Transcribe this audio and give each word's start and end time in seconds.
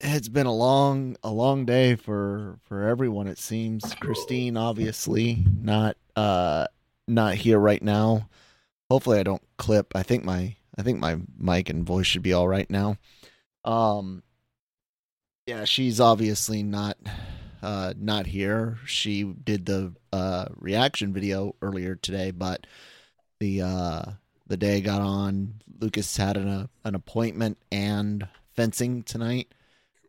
It's 0.00 0.28
been 0.28 0.46
a 0.46 0.54
long, 0.54 1.16
a 1.22 1.30
long 1.30 1.64
day 1.64 1.96
for 1.96 2.58
for 2.64 2.86
everyone. 2.88 3.26
It 3.28 3.38
seems. 3.38 3.94
Christine, 3.94 4.56
obviously, 4.56 5.44
not 5.60 5.96
uh 6.14 6.66
not 7.08 7.34
here 7.34 7.58
right 7.58 7.82
now. 7.82 8.28
Hopefully, 8.90 9.18
I 9.18 9.22
don't 9.22 9.42
clip. 9.56 9.92
I 9.94 10.02
think 10.02 10.24
my 10.24 10.56
I 10.76 10.82
think 10.82 10.98
my 10.98 11.18
mic 11.38 11.70
and 11.70 11.86
voice 11.86 12.06
should 12.06 12.22
be 12.22 12.34
all 12.34 12.46
right 12.46 12.68
now. 12.68 12.98
Um, 13.64 14.22
yeah, 15.46 15.64
she's 15.64 15.98
obviously 15.98 16.62
not 16.62 16.98
uh 17.62 17.94
not 17.98 18.26
here. 18.26 18.78
She 18.84 19.22
did 19.24 19.64
the 19.64 19.94
uh 20.12 20.46
reaction 20.56 21.14
video 21.14 21.54
earlier 21.62 21.94
today, 21.94 22.32
but 22.32 22.66
the 23.40 23.62
uh 23.62 24.02
the 24.46 24.56
day 24.58 24.82
got 24.82 25.00
on. 25.00 25.54
Lucas 25.80 26.16
had 26.18 26.36
an 26.36 26.68
an 26.84 26.94
appointment 26.94 27.56
and 27.72 28.28
fencing 28.54 29.02
tonight, 29.02 29.48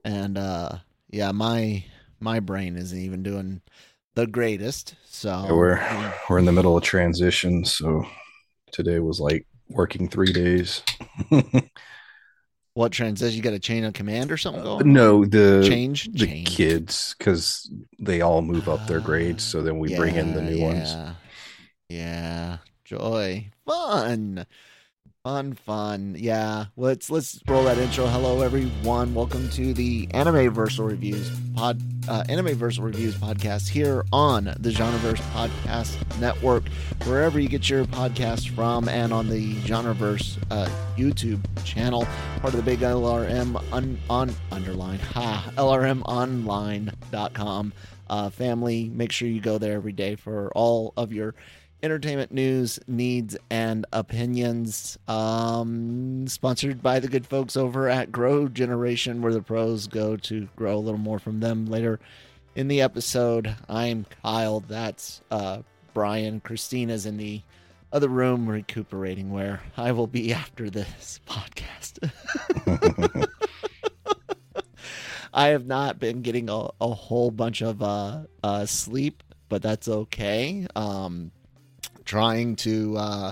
and 0.08 0.38
uh 0.38 0.70
yeah, 1.10 1.32
my 1.32 1.84
my 2.20 2.40
brain 2.40 2.78
isn't 2.78 2.98
even 2.98 3.24
doing 3.24 3.62
the 4.16 4.28
greatest. 4.28 4.96
So 5.06 5.32
Yeah, 5.44 5.54
we're 5.56 6.14
we're 6.30 6.40
in 6.40 6.46
the 6.46 6.52
middle 6.52 6.78
of 6.78 6.84
transition, 6.84 7.64
so 7.66 8.06
today 8.72 9.00
was 9.00 9.20
like 9.20 9.48
working 9.70 10.10
three 10.10 10.34
days. 10.34 10.84
what 12.74 12.92
transition? 12.92 13.36
You 13.36 13.42
got 13.44 13.54
a 13.54 13.60
chain 13.60 13.84
of 13.84 13.94
command 13.94 14.32
or 14.32 14.38
something 14.38 14.62
going? 14.64 14.88
on? 14.88 14.94
no, 14.94 15.26
the 15.26 15.62
change, 15.62 16.10
the 16.14 16.28
change. 16.28 16.38
kids 16.46 17.16
because 17.18 17.70
they 18.00 18.22
all 18.22 18.42
move 18.42 18.70
up 18.70 18.86
their 18.86 19.02
grades, 19.02 19.44
so 19.44 19.62
then 19.62 19.80
we 19.80 19.90
bring 19.90 20.16
in 20.16 20.34
the 20.34 20.42
Yeah, 20.42 20.48
new 20.50 20.60
ones. 20.60 20.98
yeah. 21.00 21.16
Yeah, 21.90 22.60
joy, 22.86 23.50
fun, 23.66 24.46
fun, 25.24 25.54
fun. 25.54 26.16
Yeah, 26.18 26.66
let's 26.76 27.10
let's 27.10 27.40
roll 27.48 27.64
that 27.64 27.78
intro. 27.78 28.06
Hello, 28.08 28.42
everyone. 28.42 29.14
Welcome 29.14 29.50
to 29.52 29.74
the 29.74 30.08
Anime 30.12 30.54
Versal 30.54 30.90
Reviews 30.90 31.30
pod, 31.56 31.82
uh, 32.08 32.24
Anime 32.30 32.56
Versal 32.58 32.84
Reviews 32.84 33.16
podcast 33.16 33.68
here 33.68 34.06
on 34.14 34.46
the 34.46 34.72
Genreverse 34.72 35.20
Podcast 35.34 35.98
Network, 36.20 36.68
wherever 37.06 37.40
you 37.40 37.50
get 37.50 37.70
your 37.70 37.86
podcast 37.86 38.54
from, 38.56 38.88
and 38.90 39.14
on 39.14 39.30
the 39.30 39.56
Genreverse 39.62 40.38
uh, 40.52 40.70
YouTube 40.96 41.42
channel, 41.66 42.06
part 42.42 42.54
of 42.54 42.58
the 42.58 42.64
big 42.64 42.80
LRM 42.80 43.62
un, 43.74 43.98
on 44.10 44.34
underline 44.52 45.00
ha 45.00 45.52
LRMonline.com 45.58 47.74
uh, 48.10 48.30
family. 48.30 48.90
Make 48.94 49.12
sure 49.12 49.28
you 49.28 49.42
go 49.42 49.58
there 49.58 49.74
every 49.74 49.92
day 49.92 50.16
for 50.16 50.50
all 50.56 50.94
of 50.96 51.12
your 51.12 51.36
entertainment 51.84 52.32
news, 52.32 52.80
needs, 52.88 53.38
and 53.50 53.86
opinions. 53.94 54.98
Um, 55.08 56.28
sponsored 56.28 56.82
by 56.82 57.00
the 57.00 57.08
good 57.08 57.26
folks 57.26 57.56
over 57.56 57.88
at 57.90 58.12
Grow 58.12 58.48
Generation, 58.48 59.22
where 59.22 59.34
the 59.34 59.42
pros 59.42 59.88
go 59.88 60.18
to 60.18 60.50
grow 60.56 60.78
a 60.78 60.80
little 60.80 61.00
more 61.00 61.20
from 61.20 61.40
them 61.40 61.66
later 61.66 62.00
in 62.56 62.68
the 62.68 62.82
episode. 62.82 63.56
I'm 63.70 64.06
Kyle. 64.24 64.62
That's 64.62 65.22
uh, 65.30 65.62
Brian. 65.94 66.40
Christina's 66.40 67.06
in 67.06 67.18
the 67.18 67.42
other 67.92 68.10
room 68.10 68.50
recuperating, 68.50 69.32
where 69.32 69.62
I 69.78 69.92
will 69.92 70.08
be 70.08 70.34
after 70.34 70.70
this 70.70 71.20
podcast. 71.28 72.10
I 75.34 75.50
have 75.50 75.68
not 75.68 76.00
been 76.00 76.24
getting 76.24 76.50
a, 76.50 76.70
a 76.82 76.88
whole 76.88 77.30
bunch 77.30 77.62
of 77.62 77.84
uh, 77.84 78.24
uh, 78.42 78.66
sleep, 78.66 79.22
but 79.50 79.62
that's 79.62 79.88
okay. 79.88 80.66
Um, 80.76 81.32
trying 82.08 82.56
to 82.56 82.98
uh, 82.98 83.32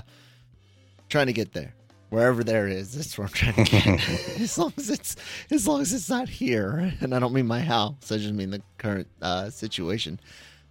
trying 1.08 1.26
to 1.26 1.32
get 1.32 1.52
there, 1.52 1.74
wherever 2.10 2.44
there 2.44 2.68
is. 2.68 2.94
That's 2.94 3.18
where 3.18 3.26
I'm 3.26 3.32
trying 3.32 3.64
to 3.64 3.64
get. 3.64 4.08
as 4.40 4.56
long 4.56 4.72
as 4.76 4.90
it's 4.90 5.16
as 5.50 5.66
long 5.66 5.80
as 5.80 5.92
it's 5.92 6.08
not 6.08 6.28
here, 6.28 6.92
and 7.00 7.12
I 7.12 7.18
don't 7.18 7.32
mean 7.32 7.46
my 7.48 7.60
house. 7.60 8.12
I 8.12 8.18
just 8.18 8.34
mean 8.34 8.50
the 8.50 8.62
current 8.78 9.08
uh, 9.20 9.50
situation. 9.50 10.20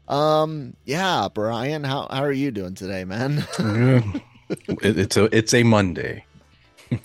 Um, 0.07 0.75
yeah, 0.85 1.27
Brian, 1.33 1.83
how 1.83 2.07
how 2.09 2.23
are 2.23 2.31
you 2.31 2.51
doing 2.51 2.75
today, 2.75 3.03
man? 3.03 3.43
It- 4.47 4.99
it's 4.99 5.17
a 5.17 5.23
it's 5.35 5.55
a 5.55 5.63
Monday. 5.63 6.23
It 6.91 7.01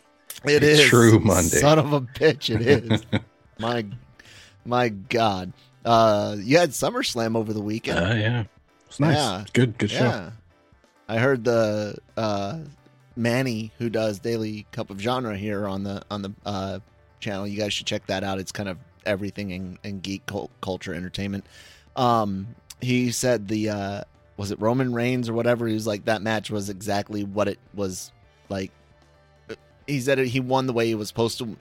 It's 0.63 0.81
is 0.81 0.87
true 0.89 1.19
Monday. 1.21 1.57
Son 1.57 1.79
of 1.79 1.95
a 1.95 2.03
bitch, 2.03 2.55
it 2.55 2.61
is. 2.61 3.03
my 3.59 3.87
my 4.67 4.91
God. 4.91 5.55
Uh, 5.83 6.37
you 6.39 6.59
had 6.59 6.71
SummerSlam 6.73 7.37
over 7.37 7.55
the 7.55 7.63
weekend. 7.63 7.99
Uh, 7.99 8.15
yeah, 8.15 8.45
it's 8.87 9.01
nice. 9.01 9.17
Yeah. 9.17 9.45
Good, 9.55 9.79
good 9.79 9.91
show. 9.91 10.05
Yeah. 10.05 10.31
I 11.11 11.19
heard 11.19 11.43
the 11.43 11.99
uh 12.17 12.61
Manny 13.17 13.73
who 13.79 13.91
does 13.91 14.21
Daily 14.21 14.65
Cup 14.71 14.91
of 14.91 15.01
Genre 15.01 15.37
here 15.37 15.67
on 15.67 15.83
the 15.83 16.03
on 16.09 16.23
the 16.23 16.33
uh 16.47 16.79
channel. 17.19 17.49
You 17.49 17.59
guys 17.59 17.73
should 17.73 17.87
check 17.87 18.07
that 18.07 18.23
out. 18.23 18.39
It's 18.39 18.53
kind 18.53 18.69
of 18.69 18.79
everything 19.05 19.51
in, 19.51 19.79
in 19.83 19.99
geek 19.99 20.25
cult, 20.27 20.53
culture 20.61 20.95
entertainment. 20.95 21.47
Um 21.97 22.55
he 22.81 23.11
said 23.11 23.49
the 23.49 23.71
uh 23.71 24.05
was 24.37 24.53
it 24.53 24.61
Roman 24.61 24.95
Reigns 24.95 25.29
or 25.29 25.33
whatever? 25.33 25.67
He 25.67 25.75
was 25.75 25.85
like 25.85 26.05
that 26.05 26.23
match 26.23 26.49
was 26.49 26.71
exactly 26.71 27.25
what 27.25 27.49
it 27.49 27.59
was 27.75 28.13
like 28.49 28.71
he 29.89 29.99
said 29.99 30.19
he 30.19 30.39
won 30.39 30.67
the 30.67 30.73
way 30.73 30.87
he 30.87 30.95
was 30.95 31.09
supposed 31.09 31.39
to 31.39 31.57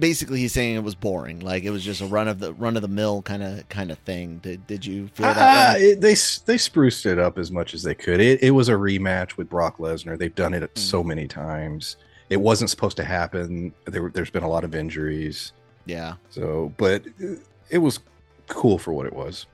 basically 0.00 0.40
he's 0.40 0.52
saying 0.52 0.74
it 0.76 0.82
was 0.82 0.94
boring 0.94 1.40
like 1.40 1.62
it 1.64 1.70
was 1.70 1.84
just 1.84 2.00
a 2.00 2.06
run 2.06 2.26
of 2.26 2.38
the 2.40 2.52
run 2.54 2.74
of 2.76 2.82
the 2.82 2.88
mill 2.88 3.22
kind 3.22 3.42
of 3.42 3.68
kind 3.68 3.90
of 3.92 3.98
thing 4.00 4.38
did, 4.38 4.66
did 4.66 4.84
you 4.84 5.08
feel 5.08 5.26
that 5.32 5.76
way? 5.78 5.82
it- 5.84 6.00
they 6.00 6.14
they 6.46 6.56
spruced 6.58 7.06
it 7.06 7.18
up 7.18 7.38
as 7.38 7.50
much 7.50 7.74
as 7.74 7.82
they 7.82 7.94
could. 7.94 8.20
It, 8.20 8.42
it 8.42 8.50
was 8.52 8.68
a 8.68 8.72
rematch 8.74 9.36
with 9.36 9.48
Brock 9.48 9.78
Lesnar. 9.78 10.18
They've 10.18 10.34
done 10.34 10.54
it 10.54 10.76
so 10.76 11.04
many 11.04 11.28
times. 11.28 11.96
It 12.30 12.40
wasn't 12.40 12.70
supposed 12.70 12.96
to 12.96 13.04
happen. 13.04 13.72
There, 13.86 14.08
there's 14.12 14.30
been 14.30 14.42
a 14.44 14.48
lot 14.48 14.64
of 14.64 14.74
injuries. 14.74 15.52
yeah 15.86 16.14
So, 16.30 16.72
but 16.76 17.04
it, 17.18 17.40
it 17.70 17.78
was 17.78 18.00
cool 18.48 18.78
for 18.78 18.92
what 18.92 19.06
it 19.06 19.12
was. 19.12 19.46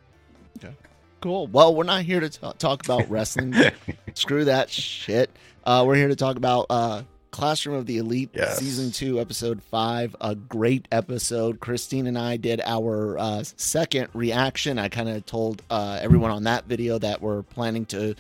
Cool. 1.23 1.47
Well, 1.49 1.75
we're 1.75 1.85
not 1.85 2.03
here 2.03 2.21
to 2.21 2.29
t- 2.29 2.39
talk 2.59 2.85
about 2.85 3.09
wrestling. 3.11 3.55
Screw 4.15 4.45
that 4.45 4.69
shit. 4.71 5.31
Uh, 5.65 5.83
we're 5.87 5.97
here 5.97 6.09
to 6.09 6.15
talk 6.15 6.37
about 6.37 6.67
uh, 6.69 7.03
Classroom 7.37 7.77
of 7.77 7.85
the 7.85 7.99
Elite, 7.99 8.31
Yes. 8.33 8.59
season 8.59 8.91
two, 8.91 9.21
episode 9.21 9.63
five. 9.63 10.17
A 10.23 10.35
great 10.35 10.89
episode. 10.91 11.61
Christine 11.61 12.07
and 12.07 12.19
I 12.19 12.39
did 12.39 12.63
our 12.65 13.19
uh, 13.19 13.45
second 13.57 14.09
reaction. 14.15 14.79
I 14.79 14.89
kind 14.89 15.11
of 15.11 15.27
told 15.27 15.61
uh, 15.69 15.99
everyone 16.01 16.31
on 16.31 16.45
that 16.45 16.65
video 16.65 16.99
that 16.99 17.21
we're 17.21 17.43
planning 17.43 17.85
to 17.87 18.15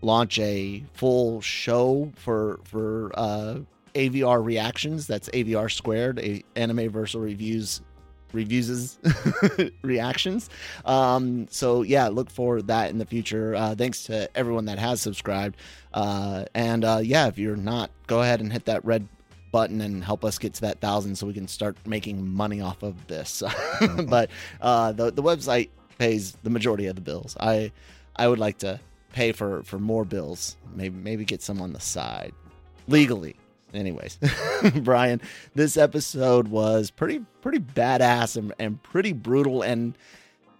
launch 0.00 0.38
a 0.38 0.82
full 0.94 1.42
show 1.42 2.10
for 2.16 2.60
for 2.64 3.10
uh, 3.14 3.56
AVR 3.94 4.42
reactions. 4.42 5.06
That's 5.06 5.28
AVR 5.28 5.70
squared, 5.70 6.18
a 6.20 6.42
Anime 6.56 6.90
Versal 6.90 7.22
reviews 7.22 7.82
reviews 8.32 8.98
reactions. 9.82 10.50
Um, 10.84 11.46
so 11.50 11.82
yeah, 11.82 12.08
look 12.08 12.30
for 12.30 12.62
that 12.62 12.90
in 12.90 12.98
the 12.98 13.06
future. 13.06 13.54
Uh, 13.54 13.74
thanks 13.74 14.04
to 14.04 14.28
everyone 14.36 14.66
that 14.66 14.78
has 14.78 15.00
subscribed. 15.00 15.56
Uh, 15.92 16.44
and 16.54 16.84
uh, 16.84 17.00
yeah, 17.02 17.26
if 17.28 17.38
you're 17.38 17.56
not, 17.56 17.90
go 18.06 18.22
ahead 18.22 18.40
and 18.40 18.52
hit 18.52 18.64
that 18.66 18.84
red 18.84 19.06
button 19.50 19.80
and 19.80 20.02
help 20.02 20.24
us 20.24 20.38
get 20.38 20.54
to 20.54 20.62
that 20.62 20.80
thousand 20.80 21.16
so 21.16 21.26
we 21.26 21.34
can 21.34 21.46
start 21.46 21.76
making 21.86 22.26
money 22.26 22.60
off 22.60 22.82
of 22.82 23.06
this. 23.06 23.42
but 24.08 24.30
uh, 24.60 24.92
the 24.92 25.12
the 25.12 25.22
website 25.22 25.68
pays 25.98 26.32
the 26.42 26.50
majority 26.50 26.86
of 26.86 26.96
the 26.96 27.02
bills. 27.02 27.36
I 27.38 27.70
I 28.16 28.28
would 28.28 28.38
like 28.38 28.58
to 28.58 28.80
pay 29.12 29.32
for 29.32 29.62
for 29.62 29.78
more 29.78 30.04
bills. 30.04 30.56
Maybe 30.74 30.96
maybe 30.96 31.24
get 31.24 31.42
some 31.42 31.60
on 31.60 31.72
the 31.72 31.80
side 31.80 32.32
legally. 32.88 33.36
Anyways, 33.74 34.18
Brian, 34.82 35.20
this 35.54 35.76
episode 35.76 36.48
was 36.48 36.90
pretty 36.90 37.24
pretty 37.40 37.58
badass 37.58 38.36
and, 38.36 38.52
and 38.58 38.82
pretty 38.82 39.12
brutal 39.12 39.62
and 39.62 39.96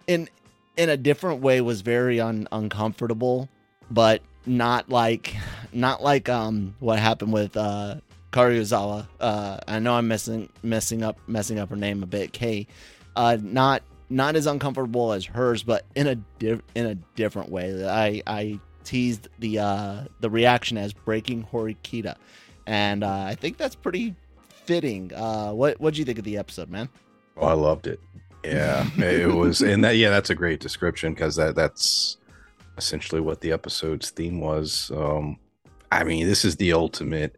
in 0.07 0.29
in 0.75 0.89
a 0.89 0.97
different 0.97 1.41
way 1.41 1.61
was 1.61 1.81
very 1.81 2.19
un, 2.19 2.47
uncomfortable, 2.51 3.49
but 3.91 4.21
not 4.45 4.89
like 4.89 5.35
not 5.71 6.01
like 6.01 6.29
um 6.29 6.75
what 6.79 6.99
happened 6.99 7.31
with 7.33 7.55
uh 7.55 7.95
Karuzawa. 8.31 9.07
Uh 9.19 9.59
I 9.67 9.79
know 9.79 9.93
I'm 9.93 10.07
messing 10.07 10.49
messing 10.63 11.03
up 11.03 11.17
messing 11.27 11.59
up 11.59 11.69
her 11.69 11.75
name 11.75 12.03
a 12.03 12.07
bit. 12.07 12.33
K. 12.33 12.67
Uh 13.15 13.37
not 13.41 13.83
not 14.09 14.35
as 14.35 14.45
uncomfortable 14.47 15.13
as 15.13 15.25
hers, 15.25 15.63
but 15.63 15.85
in 15.95 16.07
a 16.07 16.15
diff- 16.15 16.63
in 16.75 16.85
a 16.87 16.95
different 16.95 17.49
way. 17.49 17.87
I 17.87 18.23
I 18.25 18.59
teased 18.83 19.27
the 19.39 19.59
uh 19.59 20.03
the 20.19 20.29
reaction 20.29 20.77
as 20.77 20.93
breaking 20.93 21.47
Horikita. 21.51 22.15
And 22.67 23.03
uh, 23.03 23.25
I 23.27 23.35
think 23.35 23.57
that's 23.57 23.75
pretty 23.75 24.15
fitting. 24.65 25.13
Uh 25.13 25.51
what 25.51 25.79
what 25.81 25.93
do 25.93 25.99
you 25.99 26.05
think 26.05 26.19
of 26.19 26.25
the 26.25 26.37
episode, 26.37 26.69
man? 26.69 26.87
Oh, 27.37 27.47
I 27.47 27.53
loved 27.53 27.87
it. 27.87 27.99
Yeah, 28.43 28.87
it 28.97 29.33
was, 29.33 29.61
and 29.61 29.83
that 29.83 29.97
yeah, 29.97 30.09
that's 30.09 30.29
a 30.29 30.35
great 30.35 30.59
description 30.59 31.13
because 31.13 31.35
that 31.37 31.55
that's 31.55 32.17
essentially 32.77 33.21
what 33.21 33.41
the 33.41 33.51
episode's 33.51 34.09
theme 34.09 34.39
was. 34.39 34.91
Um, 34.93 35.37
I 35.91 36.03
mean, 36.03 36.27
this 36.27 36.43
is 36.43 36.55
the 36.57 36.73
ultimate, 36.73 37.37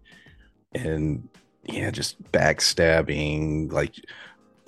and 0.73 1.27
yeah, 1.63 1.91
just 1.91 2.21
backstabbing, 2.31 3.71
like 3.71 3.95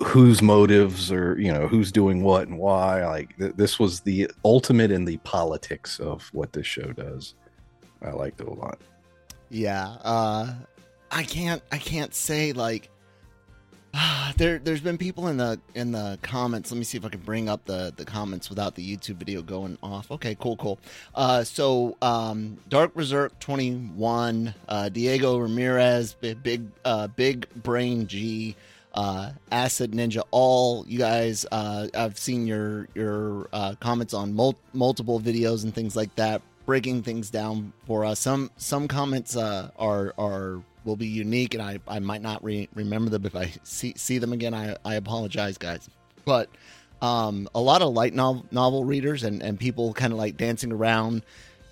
whose 0.02 0.40
motives 0.40 1.10
or 1.10 1.38
you 1.40 1.52
know 1.52 1.66
who's 1.66 1.90
doing 1.90 2.22
what 2.22 2.46
and 2.48 2.58
why. 2.58 3.04
Like 3.04 3.36
th- 3.38 3.54
this 3.56 3.78
was 3.78 4.00
the 4.00 4.30
ultimate 4.44 4.90
in 4.90 5.04
the 5.04 5.16
politics 5.18 5.98
of 5.98 6.28
what 6.32 6.52
this 6.52 6.66
show 6.66 6.92
does. 6.92 7.34
I 8.02 8.10
liked 8.10 8.40
it 8.40 8.46
a 8.46 8.54
lot. 8.54 8.78
Yeah, 9.50 9.88
uh, 10.02 10.54
I 11.10 11.22
can't. 11.22 11.62
I 11.72 11.78
can't 11.78 12.14
say 12.14 12.52
like 12.52 12.90
there 14.36 14.58
there's 14.58 14.80
been 14.80 14.98
people 14.98 15.28
in 15.28 15.36
the 15.36 15.60
in 15.74 15.92
the 15.92 16.18
comments. 16.22 16.70
Let 16.70 16.78
me 16.78 16.84
see 16.84 16.98
if 16.98 17.04
i 17.04 17.08
can 17.08 17.20
bring 17.20 17.48
up 17.48 17.64
the 17.64 17.92
the 17.96 18.04
comments 18.04 18.50
without 18.50 18.74
the 18.74 18.96
youtube 18.96 19.16
video 19.16 19.42
going 19.42 19.78
off. 19.82 20.10
Okay 20.10 20.36
cool 20.38 20.56
cool. 20.56 20.78
Uh 21.14 21.44
so 21.44 21.96
um 22.02 22.58
dark 22.68 22.94
berserk 22.94 23.38
21 23.40 24.54
uh 24.68 24.88
diego 24.88 25.38
ramirez 25.38 26.14
big 26.14 26.42
big 26.42 26.66
uh 26.84 27.06
big 27.08 27.48
brain 27.62 28.06
g 28.06 28.54
uh 28.94 29.30
acid 29.50 29.92
ninja 29.92 30.22
all. 30.30 30.84
You 30.86 30.98
guys 30.98 31.46
uh 31.50 31.88
i've 31.94 32.18
seen 32.18 32.46
your 32.46 32.88
your 32.94 33.48
uh 33.52 33.74
comments 33.80 34.12
on 34.14 34.34
mul- 34.34 34.58
multiple 34.72 35.20
videos 35.20 35.64
and 35.64 35.74
things 35.74 35.96
like 35.96 36.14
that 36.16 36.42
breaking 36.68 37.02
things 37.02 37.30
down 37.30 37.72
for 37.86 38.04
us 38.04 38.20
some 38.20 38.50
some 38.58 38.86
comments 38.86 39.36
uh 39.36 39.70
are 39.78 40.12
are 40.18 40.60
will 40.88 40.96
be 40.96 41.06
unique, 41.06 41.54
and 41.54 41.62
I, 41.62 41.78
I 41.86 42.00
might 42.00 42.22
not 42.22 42.42
re- 42.42 42.68
remember 42.74 43.10
them 43.10 43.26
if 43.26 43.36
I 43.36 43.52
see 43.62 43.92
see 43.96 44.18
them 44.18 44.32
again. 44.32 44.54
I, 44.54 44.76
I 44.84 44.94
apologize, 44.94 45.58
guys. 45.58 45.88
But 46.24 46.48
um, 47.00 47.48
a 47.54 47.60
lot 47.60 47.82
of 47.82 47.92
light 47.92 48.14
novel, 48.14 48.84
readers 48.84 49.22
and, 49.22 49.42
and 49.42 49.60
people 49.60 49.92
kind 49.92 50.12
of 50.12 50.18
like 50.18 50.36
dancing 50.36 50.72
around 50.72 51.22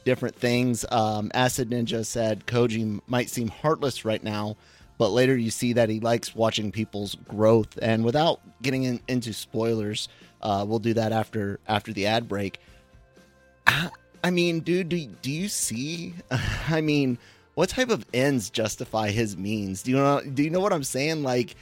different 0.04 0.36
things. 0.36 0.84
Um, 0.90 1.32
Acid 1.34 1.70
Ninja 1.70 2.06
said 2.06 2.46
Koji 2.46 3.00
might 3.08 3.28
seem 3.28 3.48
heartless 3.48 4.04
right 4.04 4.22
now, 4.22 4.56
but 4.98 5.10
later 5.10 5.36
you 5.36 5.50
see 5.50 5.72
that 5.72 5.88
he 5.88 5.98
likes 5.98 6.34
watching 6.34 6.70
people's 6.70 7.16
growth. 7.26 7.76
And 7.82 8.04
without 8.04 8.40
getting 8.62 8.84
in, 8.84 9.00
into 9.08 9.32
spoilers, 9.32 10.08
uh, 10.42 10.64
we'll 10.68 10.78
do 10.78 10.94
that 10.94 11.10
after 11.10 11.58
after 11.66 11.92
the 11.92 12.06
ad 12.06 12.28
break. 12.28 12.60
I 14.26 14.30
mean, 14.30 14.58
dude, 14.58 14.88
do, 14.88 15.06
do 15.06 15.30
you 15.30 15.48
see? 15.48 16.12
I 16.68 16.80
mean, 16.80 17.16
what 17.54 17.68
type 17.68 17.90
of 17.90 18.04
ends 18.12 18.50
justify 18.50 19.10
his 19.10 19.36
means? 19.36 19.84
Do 19.84 19.92
you 19.92 19.98
know? 19.98 20.20
Do 20.20 20.42
you 20.42 20.50
know 20.50 20.58
what 20.58 20.72
I'm 20.72 20.82
saying? 20.82 21.22
Like, 21.22 21.54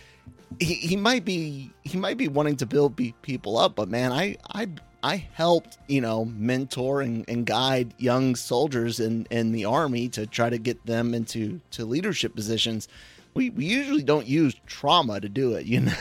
he, 0.58 0.72
he 0.72 0.96
might 0.96 1.26
be 1.26 1.70
he 1.82 1.98
might 1.98 2.16
be 2.16 2.26
wanting 2.26 2.56
to 2.56 2.64
build 2.64 2.98
people 3.20 3.58
up, 3.58 3.76
but 3.76 3.90
man, 3.90 4.12
I 4.12 4.38
I 4.48 4.68
I 5.02 5.16
helped 5.34 5.76
you 5.88 6.00
know 6.00 6.24
mentor 6.24 7.02
and, 7.02 7.26
and 7.28 7.44
guide 7.44 7.92
young 7.98 8.34
soldiers 8.34 8.98
in 8.98 9.26
in 9.30 9.52
the 9.52 9.66
army 9.66 10.08
to 10.08 10.26
try 10.26 10.48
to 10.48 10.56
get 10.56 10.86
them 10.86 11.12
into 11.12 11.60
to 11.72 11.84
leadership 11.84 12.34
positions. 12.34 12.88
We, 13.34 13.50
we 13.50 13.66
usually 13.66 14.04
don't 14.04 14.26
use 14.26 14.54
trauma 14.64 15.20
to 15.20 15.28
do 15.28 15.52
it, 15.52 15.66
you 15.66 15.80
know. 15.80 15.92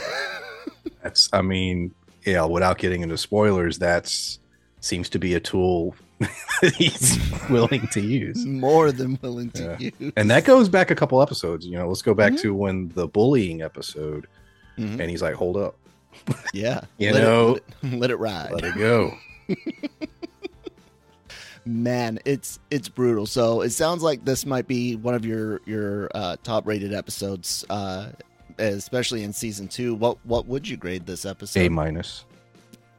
that's 1.01 1.27
I 1.33 1.41
mean, 1.41 1.93
yeah. 2.25 2.45
Without 2.45 2.77
getting 2.77 3.01
into 3.01 3.17
spoilers, 3.17 3.77
that's 3.79 4.39
seems 4.79 5.09
to 5.09 5.19
be 5.19 5.33
a 5.33 5.41
tool 5.41 5.93
he's 6.77 7.19
willing 7.49 7.87
to 7.87 8.01
use. 8.01 8.45
More 8.45 8.91
than 8.91 9.17
willing 9.21 9.51
to 9.51 9.77
yeah. 9.79 9.89
use. 9.99 10.13
And 10.15 10.29
that 10.31 10.45
goes 10.45 10.69
back 10.69 10.91
a 10.91 10.95
couple 10.95 11.21
episodes. 11.21 11.65
You 11.65 11.77
know, 11.77 11.87
let's 11.87 12.01
go 12.01 12.13
back 12.13 12.33
mm-hmm. 12.33 12.41
to 12.41 12.53
when 12.53 12.89
the 12.89 13.07
bullying 13.07 13.61
episode, 13.61 14.27
mm-hmm. 14.77 14.99
and 14.99 15.09
he's 15.09 15.21
like, 15.21 15.35
"Hold 15.35 15.57
up." 15.57 15.75
Yeah, 16.53 16.81
you 16.99 17.11
let 17.11 17.23
know, 17.23 17.55
it, 17.55 17.63
let, 17.81 17.93
it, 17.93 17.99
let 17.99 18.11
it 18.11 18.15
ride. 18.17 18.51
Let 18.51 18.63
it 18.63 18.75
go. 18.75 19.17
Man, 21.65 22.19
it's 22.25 22.59
it's 22.69 22.89
brutal. 22.89 23.25
So 23.25 23.61
it 23.61 23.71
sounds 23.71 24.03
like 24.03 24.23
this 24.23 24.45
might 24.45 24.67
be 24.67 24.95
one 24.95 25.15
of 25.15 25.25
your 25.25 25.61
your 25.65 26.09
uh, 26.13 26.35
top 26.43 26.67
rated 26.67 26.93
episodes, 26.93 27.65
uh, 27.69 28.09
especially 28.57 29.23
in 29.23 29.33
season 29.33 29.67
two. 29.67 29.95
What 29.95 30.17
what 30.25 30.45
would 30.45 30.67
you 30.67 30.77
grade 30.77 31.05
this 31.05 31.25
episode? 31.25 31.61
A 31.61 31.69
minus 31.69 32.25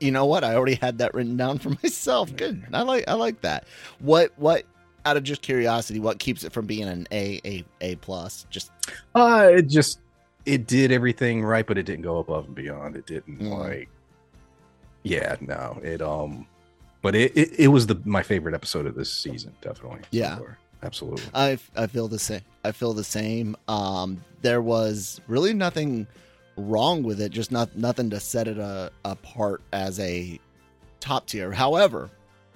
you 0.00 0.10
know 0.10 0.26
what? 0.26 0.44
I 0.44 0.54
already 0.54 0.74
had 0.74 0.98
that 0.98 1.14
written 1.14 1.36
down 1.36 1.58
for 1.58 1.70
myself. 1.82 2.34
Good. 2.34 2.64
I 2.72 2.82
like 2.82 3.04
I 3.08 3.14
like 3.14 3.40
that. 3.42 3.66
What 4.00 4.32
what 4.36 4.64
out 5.06 5.16
of 5.16 5.22
just 5.22 5.42
curiosity, 5.42 6.00
what 6.00 6.18
keeps 6.18 6.44
it 6.44 6.52
from 6.52 6.66
being 6.66 6.88
an 6.88 7.06
A 7.12 7.40
A 7.44 7.64
A 7.80 7.96
plus? 7.96 8.46
Just 8.50 8.70
uh 9.14 9.50
it 9.52 9.62
just 9.68 10.00
it 10.46 10.66
did 10.66 10.92
everything 10.92 11.42
right, 11.42 11.66
but 11.66 11.78
it 11.78 11.84
didn't 11.84 12.02
go 12.02 12.18
above 12.18 12.46
and 12.46 12.54
beyond. 12.54 12.96
It 12.96 13.06
didn't 13.06 13.40
mm. 13.40 13.58
like 13.58 13.88
yeah, 15.02 15.36
no. 15.40 15.78
It 15.82 16.00
um 16.02 16.46
but 17.02 17.14
it, 17.14 17.36
it, 17.36 17.60
it 17.60 17.68
was 17.68 17.86
the 17.86 18.00
my 18.04 18.22
favorite 18.22 18.54
episode 18.54 18.86
of 18.86 18.94
this 18.94 19.12
season, 19.12 19.54
definitely. 19.60 20.00
Yeah. 20.10 20.38
Sure. 20.38 20.58
Absolutely. 20.82 21.24
I 21.34 21.58
I 21.76 21.86
feel 21.86 22.08
the 22.08 22.18
same. 22.18 22.42
I 22.64 22.72
feel 22.72 22.92
the 22.92 23.04
same. 23.04 23.56
Um 23.68 24.22
there 24.42 24.62
was 24.62 25.20
really 25.28 25.54
nothing 25.54 26.06
wrong 26.56 27.02
with 27.02 27.20
it, 27.20 27.30
just 27.30 27.50
not 27.52 27.76
nothing 27.76 28.10
to 28.10 28.20
set 28.20 28.48
it 28.48 28.58
uh, 28.58 28.90
apart 29.04 29.62
as 29.72 29.98
a 30.00 30.38
top 31.00 31.26
tier. 31.26 31.52
However, 31.52 32.10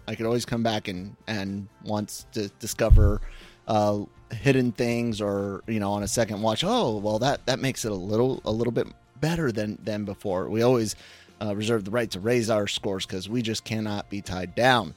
I 0.07 0.15
could 0.15 0.27
always 0.27 0.45
come 0.45 0.63
back 0.63 0.89
and 0.89 1.17
and 1.27 1.69
once 1.85 2.27
to 2.33 2.49
discover 2.61 3.21
uh, 3.67 4.01
hidden 4.31 4.73
things, 4.73 5.21
or 5.21 5.63
you 5.67 5.81
know, 5.81 5.93
on 5.93 6.03
a 6.03 6.09
second 6.09 6.43
watch, 6.43 6.65
oh 6.65 6.97
well, 6.99 7.19
that 7.21 7.47
that 7.47 7.59
makes 7.59 7.85
it 7.85 7.93
a 7.93 7.97
little 7.97 8.41
a 8.45 8.51
little 8.53 8.73
bit 8.73 8.87
better 9.21 9.53
than 9.53 9.79
than 9.83 10.05
before. 10.05 10.49
We 10.49 10.63
always 10.63 10.97
uh, 11.43 11.55
reserve 11.55 11.85
the 11.85 11.91
right 11.91 12.11
to 12.11 12.21
raise 12.21 12.51
our 12.51 12.67
scores 12.67 13.07
because 13.07 13.29
we 13.29 13.43
just 13.43 13.65
cannot 13.65 14.09
be 14.11 14.21
tied 14.21 14.55
down. 14.55 14.95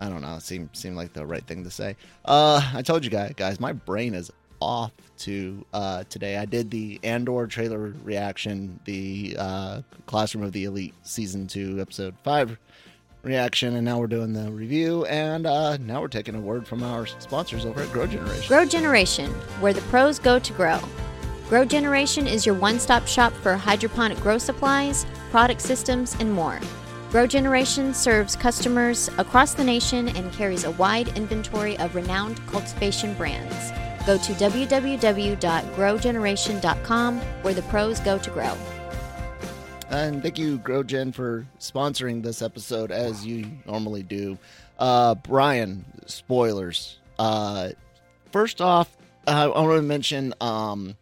I 0.00 0.08
don't 0.08 0.22
know. 0.22 0.36
It 0.36 0.42
seemed 0.42 0.70
seemed 0.72 0.96
like 0.96 1.12
the 1.12 1.24
right 1.24 1.46
thing 1.46 1.64
to 1.64 1.70
say. 1.70 1.96
Uh, 2.24 2.60
I 2.74 2.82
told 2.82 3.04
you 3.04 3.10
guys, 3.10 3.32
guys, 3.36 3.60
my 3.60 3.72
brain 3.72 4.14
is 4.14 4.30
off 4.64 4.92
to 5.18 5.64
uh, 5.72 6.04
today. 6.08 6.36
I 6.36 6.44
did 6.44 6.70
the 6.70 6.98
Andor 7.04 7.46
trailer 7.46 7.94
reaction, 8.02 8.80
the 8.84 9.36
uh, 9.38 9.82
Classroom 10.06 10.44
of 10.44 10.52
the 10.52 10.64
Elite 10.64 10.94
season 11.02 11.46
two, 11.46 11.80
episode 11.80 12.14
five 12.24 12.58
reaction, 13.22 13.76
and 13.76 13.84
now 13.84 13.98
we're 13.98 14.06
doing 14.06 14.32
the 14.32 14.50
review. 14.50 15.04
And 15.06 15.46
uh, 15.46 15.76
now 15.78 16.00
we're 16.00 16.08
taking 16.08 16.34
a 16.34 16.40
word 16.40 16.66
from 16.66 16.82
our 16.82 17.06
sponsors 17.06 17.64
over 17.64 17.82
at 17.82 17.92
Grow 17.92 18.06
Generation. 18.06 18.48
Grow 18.48 18.64
Generation, 18.64 19.30
where 19.60 19.72
the 19.72 19.80
pros 19.82 20.18
go 20.18 20.38
to 20.38 20.52
grow. 20.52 20.80
Grow 21.48 21.64
Generation 21.64 22.26
is 22.26 22.46
your 22.46 22.54
one 22.54 22.78
stop 22.78 23.06
shop 23.06 23.32
for 23.32 23.54
hydroponic 23.54 24.18
grow 24.20 24.38
supplies, 24.38 25.06
product 25.30 25.60
systems, 25.60 26.16
and 26.18 26.32
more. 26.32 26.60
Grow 27.10 27.26
Generation 27.26 27.94
serves 27.94 28.34
customers 28.34 29.08
across 29.18 29.54
the 29.54 29.62
nation 29.62 30.08
and 30.08 30.32
carries 30.32 30.64
a 30.64 30.72
wide 30.72 31.16
inventory 31.16 31.78
of 31.78 31.94
renowned 31.94 32.44
cultivation 32.48 33.14
brands. 33.14 33.70
Go 34.06 34.18
to 34.18 34.32
www.growgeneration.com 34.32 37.20
where 37.20 37.54
the 37.54 37.62
pros 37.62 38.00
go 38.00 38.18
to 38.18 38.30
grow. 38.30 38.54
And 39.90 40.22
thank 40.22 40.38
you, 40.38 40.58
GrowGen, 40.58 41.14
for 41.14 41.46
sponsoring 41.60 42.22
this 42.22 42.42
episode 42.42 42.90
as 42.90 43.24
you 43.24 43.46
normally 43.66 44.02
do. 44.02 44.36
Uh, 44.78 45.14
Brian, 45.14 45.84
spoilers. 46.06 46.98
Uh, 47.18 47.70
first 48.32 48.60
off, 48.60 48.96
I 49.26 49.46
want 49.46 49.76
to 49.76 49.82
mention 49.82 50.34
um, 50.40 50.96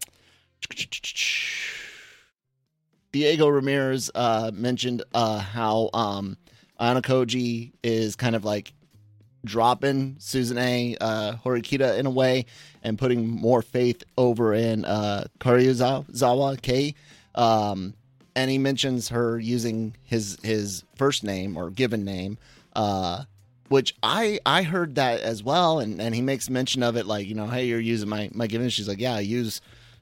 Diego 3.13 3.49
Ramirez 3.49 4.11
uh, 4.15 4.51
mentioned 4.55 5.03
uh, 5.15 5.39
how 5.39 5.91
um, 5.95 6.37
Koji 6.79 7.73
is 7.83 8.17
kind 8.17 8.37
of 8.37 8.45
like 8.45 8.73
dropping 9.45 10.17
Suzune 10.17 10.97
uh, 11.01 11.35
Horikita 11.45 11.99
in 11.99 12.07
a 12.07 12.11
way 12.11 12.47
and 12.83 12.99
putting 12.99 13.27
more 13.29 13.63
faith 13.63 14.03
over 14.17 14.55
in 14.55 14.85
uh, 14.85 15.27
Karuizawa 15.41 16.61
Kei. 16.63 16.95
Um, 17.35 17.95
and 18.35 18.51
he 18.51 18.59
mentions 18.59 19.11
her 19.11 19.39
using 19.39 19.95
his 20.05 20.39
his 20.43 20.85
first 20.97 21.23
name 21.23 21.57
or 21.57 21.71
given 21.71 22.05
name, 22.05 22.39
uh, 22.75 23.25
which 23.69 23.95
I 24.03 24.41
I 24.47 24.63
heard 24.63 24.95
that 24.95 25.21
as 25.21 25.43
well. 25.43 25.81
And, 25.81 26.01
and 26.01 26.15
he 26.15 26.23
makes 26.23 26.49
mention 26.49 26.83
of 26.83 26.97
it 26.97 27.07
like 27.07 27.27
you 27.27 27.35
know, 27.35 27.47
hey, 27.47 27.67
you're 27.67 27.81
using 27.81 28.09
my 28.09 28.31
my 28.33 28.47
given. 28.47 28.71
She's 28.71 28.89
like, 28.89 29.01
yeah, 29.01 29.15
I 29.15 29.21
use 29.21 29.61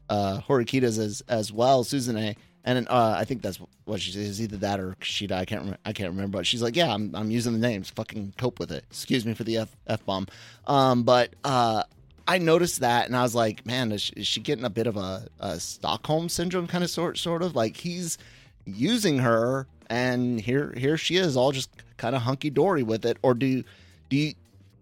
uh, 0.08 0.40
Horikita's 0.46 0.98
as 0.98 1.22
as 1.28 1.52
well, 1.52 1.84
Suzune. 1.84 2.36
And 2.64 2.86
uh, 2.88 3.14
I 3.16 3.24
think 3.24 3.42
that's 3.42 3.58
what 3.84 4.00
she 4.00 4.12
says. 4.12 4.40
Either 4.40 4.58
that 4.58 4.80
or 4.80 4.94
Kushida. 5.00 5.32
I 5.32 5.44
can't. 5.44 5.76
I 5.84 5.92
can't 5.92 6.10
remember. 6.10 6.38
But 6.38 6.46
she's 6.46 6.62
like, 6.62 6.76
"Yeah, 6.76 6.92
I'm. 6.92 7.14
I'm 7.14 7.30
using 7.30 7.52
the 7.54 7.58
names. 7.58 7.90
Fucking 7.90 8.34
cope 8.36 8.58
with 8.58 8.70
it." 8.70 8.84
Excuse 8.90 9.24
me 9.24 9.34
for 9.34 9.44
the 9.44 9.58
f 9.58 9.74
f 9.86 10.04
bomb. 10.04 10.26
Um, 10.66 11.02
but 11.04 11.34
uh, 11.42 11.84
I 12.28 12.38
noticed 12.38 12.80
that, 12.80 13.06
and 13.06 13.16
I 13.16 13.22
was 13.22 13.34
like, 13.34 13.64
"Man, 13.64 13.92
is 13.92 14.02
she, 14.02 14.12
is 14.14 14.26
she 14.26 14.40
getting 14.40 14.64
a 14.64 14.70
bit 14.70 14.86
of 14.86 14.96
a, 14.96 15.26
a 15.40 15.58
Stockholm 15.58 16.28
syndrome 16.28 16.66
kind 16.66 16.84
of 16.84 16.90
sort 16.90 17.16
sort 17.16 17.42
of 17.42 17.56
like 17.56 17.78
he's 17.78 18.18
using 18.66 19.18
her, 19.18 19.66
and 19.88 20.38
here 20.40 20.74
here 20.76 20.98
she 20.98 21.16
is, 21.16 21.36
all 21.36 21.52
just 21.52 21.70
kind 21.96 22.14
of 22.14 22.22
hunky 22.22 22.50
dory 22.50 22.82
with 22.82 23.06
it." 23.06 23.16
Or 23.22 23.32
do 23.32 23.64
do 24.10 24.16
you 24.16 24.34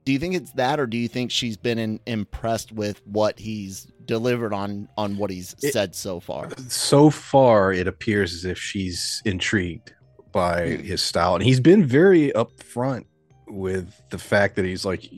do 0.09 0.13
you 0.15 0.19
think 0.19 0.35
it's 0.35 0.53
that, 0.53 0.81
or 0.81 0.87
do 0.87 0.97
you 0.97 1.07
think 1.07 1.31
she's 1.31 1.59
been 1.59 1.79
in, 1.79 2.01
impressed 2.07 2.73
with 2.73 3.03
what 3.07 3.39
he's 3.39 3.87
delivered 4.07 4.55
on 4.55 4.89
on 4.97 5.19
what 5.19 5.29
he's 5.29 5.55
It- 5.63 5.75
said 5.75 5.95
so 5.95 6.19
far? 6.19 6.49
So 6.69 7.11
far, 7.11 7.75
it 7.75 7.87
appears 7.87 8.33
as 8.33 8.47
if 8.47 8.59
she's 8.59 9.21
intrigued 9.27 9.93
by 10.33 10.77
Hmm. 10.77 10.83
his 10.83 11.03
style, 11.03 11.35
and 11.35 11.45
he's 11.45 11.61
been 11.61 11.85
very 11.85 12.33
upfront 12.35 13.05
with 13.49 13.93
the 14.09 14.17
fact 14.17 14.57
that 14.57 14.65
he's 14.65 14.87
like, 14.87 15.11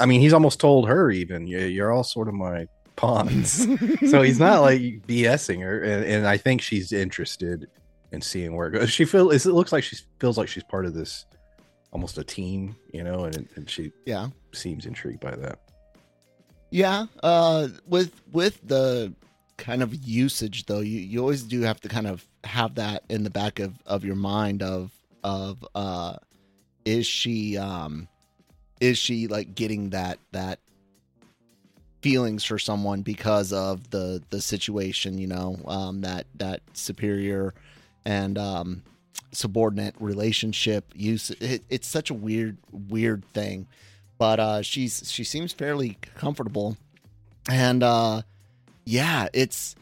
I 0.00 0.06
mean, 0.06 0.20
he's 0.20 0.32
almost 0.32 0.58
told 0.58 0.88
her 0.88 1.12
even, 1.12 1.46
"You're 1.46 1.92
all 1.92 2.02
sort 2.02 2.26
of 2.26 2.34
my 2.34 2.66
pawns." 2.96 3.64
so 4.10 4.22
he's 4.22 4.40
not 4.40 4.60
like 4.62 4.80
BSing 5.06 5.62
her, 5.62 5.80
and, 5.82 6.04
and 6.04 6.26
I 6.26 6.36
think 6.36 6.62
she's 6.62 6.90
interested 6.90 7.68
in 8.10 8.22
seeing 8.22 8.56
where 8.56 8.66
it 8.66 8.72
goes. 8.72 8.90
She 8.90 9.04
feels 9.04 9.46
it 9.46 9.52
looks 9.52 9.70
like 9.70 9.84
she 9.84 9.96
feels 10.18 10.36
like 10.36 10.48
she's 10.48 10.64
part 10.64 10.84
of 10.84 10.94
this, 10.94 11.26
almost 11.94 12.18
a 12.18 12.24
team, 12.24 12.76
you 12.92 13.04
know, 13.04 13.24
and, 13.24 13.48
and 13.54 13.70
she 13.70 13.92
yeah. 14.04 14.28
seems 14.52 14.84
intrigued 14.84 15.20
by 15.20 15.34
that. 15.36 15.60
Yeah, 16.70 17.06
uh, 17.22 17.68
with 17.86 18.20
with 18.32 18.60
the 18.66 19.14
kind 19.56 19.82
of 19.82 19.94
usage 19.94 20.66
though, 20.66 20.80
you, 20.80 20.98
you 20.98 21.20
always 21.20 21.44
do 21.44 21.62
have 21.62 21.80
to 21.82 21.88
kind 21.88 22.08
of 22.08 22.26
have 22.42 22.74
that 22.74 23.04
in 23.08 23.22
the 23.22 23.30
back 23.30 23.60
of, 23.60 23.72
of 23.86 24.04
your 24.04 24.16
mind 24.16 24.62
of 24.62 24.90
of 25.22 25.64
uh, 25.76 26.16
is 26.84 27.06
she 27.06 27.56
um, 27.56 28.08
is 28.80 28.98
she 28.98 29.28
like 29.28 29.54
getting 29.54 29.90
that 29.90 30.18
that 30.32 30.58
feelings 32.02 32.44
for 32.44 32.58
someone 32.58 33.02
because 33.02 33.52
of 33.52 33.88
the 33.90 34.20
the 34.30 34.40
situation, 34.40 35.16
you 35.16 35.28
know, 35.28 35.56
um, 35.66 36.00
that 36.00 36.26
that 36.34 36.60
superior 36.72 37.54
and 38.04 38.36
um, 38.36 38.82
subordinate 39.34 39.94
relationship 39.98 40.84
use. 40.94 41.30
It, 41.30 41.62
it's 41.68 41.86
such 41.88 42.10
a 42.10 42.14
weird 42.14 42.56
weird 42.72 43.24
thing 43.32 43.66
but 44.18 44.38
uh 44.38 44.62
she's 44.62 45.10
she 45.10 45.24
seems 45.24 45.52
fairly 45.52 45.98
comfortable 46.14 46.76
and 47.50 47.82
uh 47.82 48.22
yeah 48.84 49.28
it's 49.32 49.74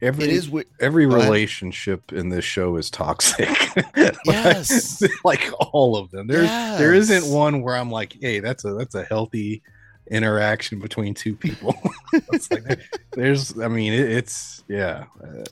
Every 0.00 0.24
it 0.24 0.30
is 0.30 0.50
every 0.80 1.06
relationship 1.06 2.12
in 2.12 2.30
this 2.30 2.44
show 2.44 2.76
is 2.76 2.90
toxic. 2.90 3.48
Yes. 4.24 5.02
like 5.24 5.50
all 5.60 5.96
of 5.96 6.10
them. 6.10 6.26
There's 6.26 6.48
there 6.48 6.94
Yes. 6.94 7.10
isn't 7.10 7.32
one 7.32 7.62
where 7.62 7.76
I'm 7.76 7.90
like, 7.90 8.16
hey, 8.20 8.40
that's 8.40 8.64
a 8.64 8.74
that's 8.74 8.94
a 8.94 9.04
healthy 9.04 9.62
interaction 10.10 10.80
between 10.80 11.14
two 11.14 11.36
people. 11.36 11.76
like 12.50 12.80
there's, 13.12 13.58
I 13.58 13.68
mean, 13.68 13.92
it, 13.92 14.10
it's 14.10 14.64
yeah. 14.66 15.04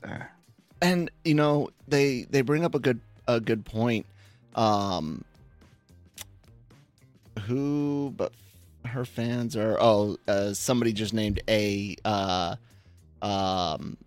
Uh, 0.03 0.17
and 0.81 1.09
you 1.23 1.35
know 1.35 1.69
they 1.87 2.23
they 2.29 2.41
bring 2.41 2.65
up 2.65 2.75
a 2.75 2.79
good 2.79 2.99
a 3.27 3.39
good 3.39 3.65
point 3.65 4.05
um 4.55 5.23
who 7.45 8.13
but 8.15 8.31
her 8.85 9.05
fans 9.05 9.55
are 9.55 9.77
oh 9.79 10.17
uh, 10.27 10.53
somebody 10.53 10.93
just 10.93 11.13
named 11.13 11.41
a 11.49 11.95
uh 12.05 12.55
um 13.21 13.97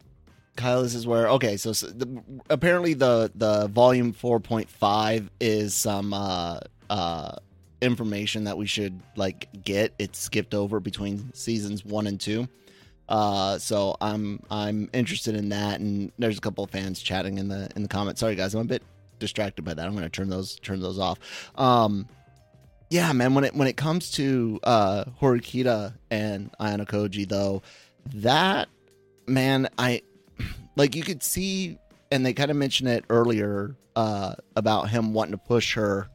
Kyle, 0.57 0.83
this 0.83 0.95
is 0.95 1.07
where 1.07 1.29
okay. 1.31 1.57
So, 1.57 1.73
so 1.73 1.87
the, 1.87 2.23
apparently 2.51 2.93
the 2.93 3.31
the 3.35 3.69
volume 3.69 4.13
four 4.13 4.41
point 4.41 4.69
five 4.69 5.31
is 5.41 5.75
some 5.75 6.13
uh 6.13 6.61
uh 6.91 7.37
information 7.81 8.45
that 8.45 8.59
we 8.59 8.67
should 8.67 9.01
like 9.17 9.49
get. 9.65 9.95
It's 9.99 10.19
skipped 10.19 10.55
over 10.55 10.79
between 10.79 11.33
seasons 11.33 11.85
one 11.85 12.07
and 12.07 12.21
two. 12.21 12.47
Uh, 13.09 13.59
so 13.59 13.97
I'm 14.01 14.43
I'm 14.51 14.91
interested 14.93 15.35
in 15.35 15.49
that, 15.49 15.81
and 15.81 16.13
there's 16.19 16.39
a 16.39 16.41
couple 16.43 16.63
of 16.63 16.71
fans 16.71 17.01
chatting 17.01 17.39
in 17.39 17.49
the 17.49 17.69
in 17.75 17.83
the 17.83 17.89
comments. 17.89 18.21
Sorry 18.21 18.35
guys, 18.35 18.55
I'm 18.55 18.61
a 18.61 18.65
bit 18.65 18.83
distracted 19.21 19.65
by 19.65 19.75
that. 19.75 19.87
I'm 19.87 19.95
gonna 19.95 20.09
turn 20.09 20.29
those 20.29 20.57
turn 20.57 20.81
those 20.81 20.99
off. 20.99 21.19
Um, 21.55 22.09
yeah, 22.91 23.13
man. 23.13 23.35
When 23.35 23.45
it 23.45 23.55
when 23.55 23.69
it 23.69 23.77
comes 23.77 24.11
to 24.13 24.59
uh 24.65 25.05
Horikita 25.21 25.95
and 26.11 26.51
Ayanokoji, 26.59 27.29
though, 27.29 27.63
that 28.15 28.69
man, 29.29 29.69
I 29.79 30.03
like 30.77 30.97
you 30.97 31.05
could 31.05 31.23
see, 31.23 31.79
and 32.11 32.27
they 32.27 32.33
kind 32.33 32.51
of 32.51 32.57
mentioned 32.57 32.89
it 32.89 33.05
earlier 33.09 33.77
uh 33.95 34.35
about 34.57 34.91
him 34.91 35.15
wanting 35.15 35.33
to 35.33 35.39
push 35.39 35.75
her, 35.75 36.09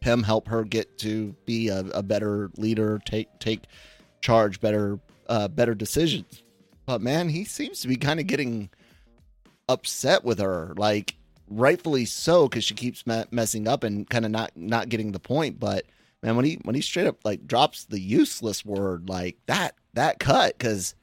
him 0.00 0.24
help 0.24 0.48
her 0.48 0.64
get 0.64 0.98
to 0.98 1.34
be 1.44 1.68
a, 1.68 1.80
a 1.94 2.02
better 2.02 2.50
leader, 2.56 3.00
take 3.04 3.28
take 3.38 3.62
charge, 4.20 4.60
better 4.60 4.98
uh 5.28 5.46
better 5.46 5.76
decisions. 5.76 6.42
But 6.86 7.02
man, 7.02 7.28
he 7.28 7.44
seems 7.44 7.80
to 7.80 7.88
be 7.88 7.96
kind 7.96 8.18
of 8.18 8.26
getting 8.26 8.70
upset 9.68 10.24
with 10.24 10.38
her, 10.40 10.72
like 10.76 11.16
rightfully 11.48 12.04
so, 12.04 12.48
because 12.48 12.64
she 12.64 12.74
keeps 12.74 13.06
me- 13.06 13.24
messing 13.30 13.68
up 13.68 13.84
and 13.84 14.08
kind 14.08 14.24
of 14.24 14.30
not 14.30 14.52
not 14.56 14.88
getting 14.88 15.12
the 15.12 15.20
point. 15.20 15.58
But 15.60 15.86
man, 16.22 16.36
when 16.36 16.44
he 16.44 16.58
when 16.62 16.74
he 16.74 16.80
straight 16.80 17.06
up 17.06 17.18
like 17.24 17.46
drops 17.46 17.84
the 17.84 18.00
useless 18.00 18.64
word 18.64 19.08
like 19.08 19.36
that 19.46 19.74
that 19.94 20.18
cut, 20.18 20.58
because 20.58 20.94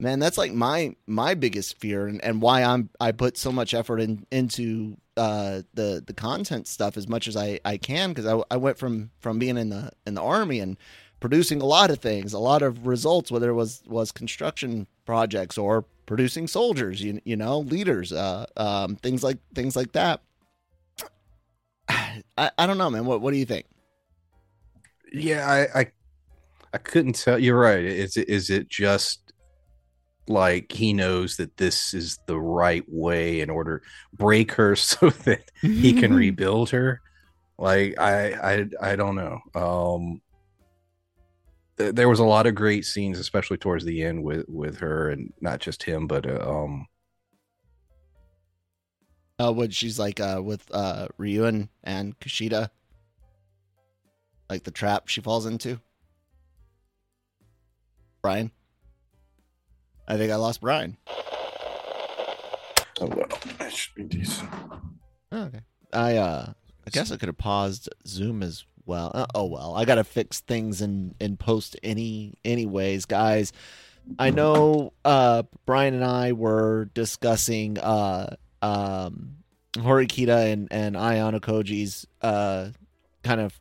man, 0.00 0.18
that's 0.18 0.38
like 0.38 0.52
my 0.52 0.94
my 1.06 1.34
biggest 1.34 1.78
fear 1.78 2.06
and, 2.06 2.22
and 2.24 2.42
why 2.42 2.62
I'm 2.62 2.90
I 3.00 3.12
put 3.12 3.36
so 3.36 3.52
much 3.52 3.74
effort 3.74 4.00
in 4.00 4.26
into 4.30 4.96
uh 5.16 5.62
the 5.74 6.02
the 6.04 6.12
content 6.12 6.66
stuff 6.66 6.96
as 6.96 7.08
much 7.08 7.28
as 7.28 7.36
I 7.36 7.60
I 7.64 7.76
can 7.76 8.10
because 8.10 8.26
I 8.26 8.42
I 8.50 8.56
went 8.56 8.78
from 8.78 9.10
from 9.20 9.38
being 9.38 9.56
in 9.56 9.70
the 9.70 9.92
in 10.06 10.14
the 10.14 10.22
army 10.22 10.60
and 10.60 10.76
producing 11.20 11.60
a 11.60 11.66
lot 11.66 11.90
of 11.90 11.98
things, 11.98 12.32
a 12.32 12.38
lot 12.38 12.62
of 12.62 12.86
results, 12.86 13.30
whether 13.30 13.50
it 13.50 13.54
was 13.54 13.82
was 13.86 14.12
construction 14.12 14.86
projects 15.06 15.58
or 15.58 15.84
producing 16.06 16.46
soldiers, 16.46 17.02
you 17.02 17.20
you 17.24 17.36
know, 17.36 17.60
leaders, 17.60 18.12
uh, 18.12 18.46
um, 18.56 18.96
things 18.96 19.22
like 19.22 19.38
things 19.54 19.76
like 19.76 19.92
that. 19.92 20.20
I, 21.88 22.50
I 22.58 22.66
don't 22.66 22.78
know, 22.78 22.90
man. 22.90 23.04
What 23.04 23.20
what 23.20 23.32
do 23.32 23.38
you 23.38 23.46
think? 23.46 23.66
yeah, 25.14 25.48
I, 25.48 25.80
I 25.80 25.86
I 26.74 26.78
couldn't 26.78 27.14
tell. 27.14 27.38
You're 27.38 27.58
right. 27.58 27.84
Is 27.84 28.16
it 28.16 28.28
is 28.28 28.50
it 28.50 28.68
just 28.68 29.20
like 30.26 30.72
he 30.72 30.92
knows 30.92 31.36
that 31.36 31.56
this 31.56 31.94
is 31.94 32.18
the 32.26 32.38
right 32.38 32.84
way 32.88 33.40
in 33.40 33.50
order 33.50 33.82
break 34.12 34.52
her 34.52 34.74
so 34.76 35.10
that 35.10 35.50
he 35.60 35.92
can 35.92 36.12
rebuild 36.14 36.70
her? 36.70 37.00
Like 37.58 37.98
I 37.98 38.32
I 38.32 38.66
I 38.80 38.96
don't 38.96 39.14
know. 39.14 39.38
Um 39.54 40.20
th- 41.78 41.94
there 41.94 42.08
was 42.08 42.20
a 42.20 42.24
lot 42.24 42.46
of 42.46 42.54
great 42.54 42.84
scenes 42.84 43.18
especially 43.18 43.56
towards 43.56 43.84
the 43.84 44.02
end 44.02 44.22
with 44.24 44.44
with 44.48 44.78
her 44.78 45.10
and 45.10 45.32
not 45.40 45.60
just 45.60 45.82
him 45.84 46.06
but 46.06 46.26
uh, 46.28 46.40
um 46.48 46.86
Uh, 49.38 49.52
what 49.52 49.74
she's 49.74 49.98
like 49.98 50.20
uh, 50.20 50.40
with 50.42 50.64
uh, 50.72 51.08
Ryuen 51.18 51.68
and 51.82 52.16
Kushida, 52.20 52.70
like 54.48 54.62
the 54.62 54.70
trap 54.70 55.08
she 55.08 55.20
falls 55.20 55.44
into. 55.44 55.80
Brian, 58.22 58.52
I 60.06 60.16
think 60.16 60.30
I 60.30 60.36
lost 60.36 60.60
Brian. 60.60 60.96
oh 63.00 63.06
well 63.06 63.26
that 63.58 63.72
should 63.72 63.94
be 63.96 64.04
decent 64.04 64.48
Oh, 65.32 65.42
okay. 65.46 65.60
I 65.92 66.16
uh 66.16 66.52
I 66.86 66.90
guess 66.90 67.10
I 67.10 67.16
could 67.16 67.28
have 67.28 67.36
paused 67.38 67.88
Zoom 68.06 68.40
as 68.42 68.64
well. 68.86 69.10
Uh, 69.14 69.26
oh 69.34 69.46
well, 69.46 69.74
I 69.74 69.84
gotta 69.84 70.04
fix 70.04 70.40
things 70.40 70.80
in 70.80 71.14
in 71.20 71.36
post 71.36 71.76
any 71.82 72.34
anyways, 72.44 73.06
guys. 73.06 73.52
I 74.18 74.30
know 74.30 74.92
uh 75.04 75.44
Brian 75.66 75.94
and 75.94 76.04
I 76.04 76.32
were 76.32 76.90
discussing 76.94 77.78
uh 77.78 78.36
um 78.62 79.36
Horikita 79.72 80.52
and 80.52 80.68
and 80.70 80.96
Ayanokoji's 80.96 82.06
uh 82.20 82.70
kind 83.22 83.40
of 83.40 83.58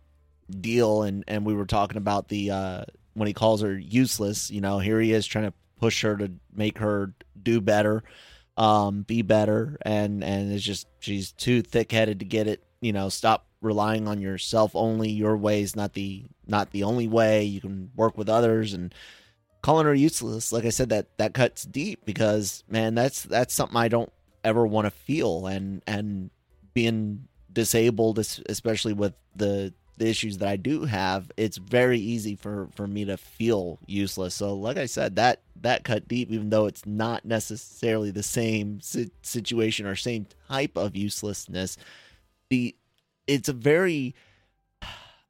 deal 0.49 1.03
and 1.03 1.23
and 1.27 1.45
we 1.45 1.53
were 1.53 1.65
talking 1.65 1.97
about 1.97 2.27
the 2.27 2.51
uh 2.51 2.83
when 3.13 3.27
he 3.27 3.33
calls 3.33 3.61
her 3.61 3.77
useless, 3.77 4.49
you 4.49 4.59
know, 4.59 4.79
here 4.79 4.99
he 4.99 5.13
is 5.13 5.25
trying 5.25 5.45
to 5.45 5.53
push 5.79 6.01
her 6.01 6.17
to 6.17 6.31
make 6.55 6.79
her 6.79 7.13
do 7.41 7.61
better 7.61 8.03
um, 8.57 9.01
be 9.03 9.21
better, 9.21 9.77
and 9.81 10.23
and 10.23 10.51
it's 10.51 10.63
just 10.63 10.87
she's 10.99 11.31
too 11.31 11.61
thick 11.61 11.91
headed 11.91 12.19
to 12.19 12.25
get 12.25 12.47
it. 12.47 12.63
You 12.83 12.93
know, 12.93 13.09
stop 13.09 13.47
relying 13.61 14.07
on 14.07 14.21
yourself 14.21 14.75
only. 14.75 15.09
Your 15.09 15.37
way 15.37 15.61
is 15.61 15.75
not 15.75 15.93
the 15.93 16.25
not 16.47 16.71
the 16.71 16.83
only 16.83 17.07
way. 17.07 17.43
You 17.43 17.61
can 17.61 17.91
work 17.95 18.17
with 18.17 18.29
others, 18.29 18.73
and 18.73 18.93
calling 19.61 19.85
her 19.85 19.93
useless, 19.93 20.51
like 20.51 20.65
I 20.65 20.69
said, 20.69 20.89
that 20.89 21.17
that 21.17 21.33
cuts 21.33 21.63
deep 21.63 22.05
because 22.05 22.63
man, 22.67 22.95
that's 22.95 23.23
that's 23.23 23.53
something 23.53 23.77
I 23.77 23.87
don't 23.87 24.11
ever 24.43 24.67
want 24.67 24.85
to 24.85 24.91
feel, 24.91 25.47
and 25.47 25.81
and 25.87 26.29
being 26.73 27.27
disabled, 27.51 28.19
especially 28.19 28.93
with 28.93 29.13
the 29.35 29.73
the 29.97 30.07
issues 30.07 30.39
that 30.39 30.49
I 30.49 30.55
do 30.55 30.85
have, 30.85 31.31
it's 31.37 31.57
very 31.57 31.99
easy 31.99 32.35
for 32.35 32.67
for 32.75 32.87
me 32.87 33.05
to 33.05 33.17
feel 33.17 33.79
useless. 33.85 34.33
So, 34.33 34.55
like 34.55 34.77
I 34.77 34.85
said, 34.85 35.15
that 35.15 35.41
that 35.61 35.83
cut 35.83 36.07
deep, 36.07 36.31
even 36.31 36.49
though 36.49 36.65
it's 36.65 36.85
not 36.85 37.25
necessarily 37.25 38.11
the 38.11 38.23
same 38.23 38.81
si- 38.81 39.11
situation 39.21 39.85
or 39.85 39.95
same 39.95 40.27
type 40.49 40.77
of 40.77 40.95
uselessness, 40.95 41.77
the 42.53 42.75
it's 43.25 43.49
a 43.49 43.53
very 43.53 44.13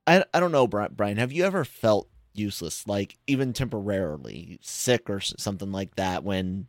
I 0.06 0.26
I 0.34 0.40
don't 0.42 0.52
know, 0.52 0.68
Brian. 0.68 1.18
Have 1.18 1.32
you 1.32 1.46
ever 1.46 1.64
felt 1.64 2.10
useless, 2.34 2.86
like 2.88 3.18
even 3.28 3.54
temporarily 3.54 4.60
sick 4.62 5.10
or 5.10 5.22
something 5.22 5.72
like 5.72 5.96
that, 5.96 6.24
when 6.26 6.68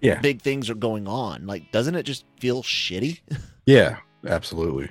yeah 0.00 0.20
big 0.20 0.42
things 0.42 0.68
are 0.68 0.74
going 0.74 1.06
on? 1.06 1.46
Like, 1.46 1.70
doesn't 1.70 1.94
it 1.94 2.02
just 2.02 2.24
feel 2.40 2.62
shitty? 2.62 3.20
yeah 3.66 3.98
absolutely 4.26 4.88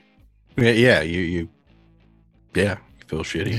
yeah, 0.58 0.72
yeah 0.72 1.02
you 1.02 1.22
you 1.22 1.50
yeah 2.54 2.78
feel 3.08 3.24
shitty. 3.24 3.56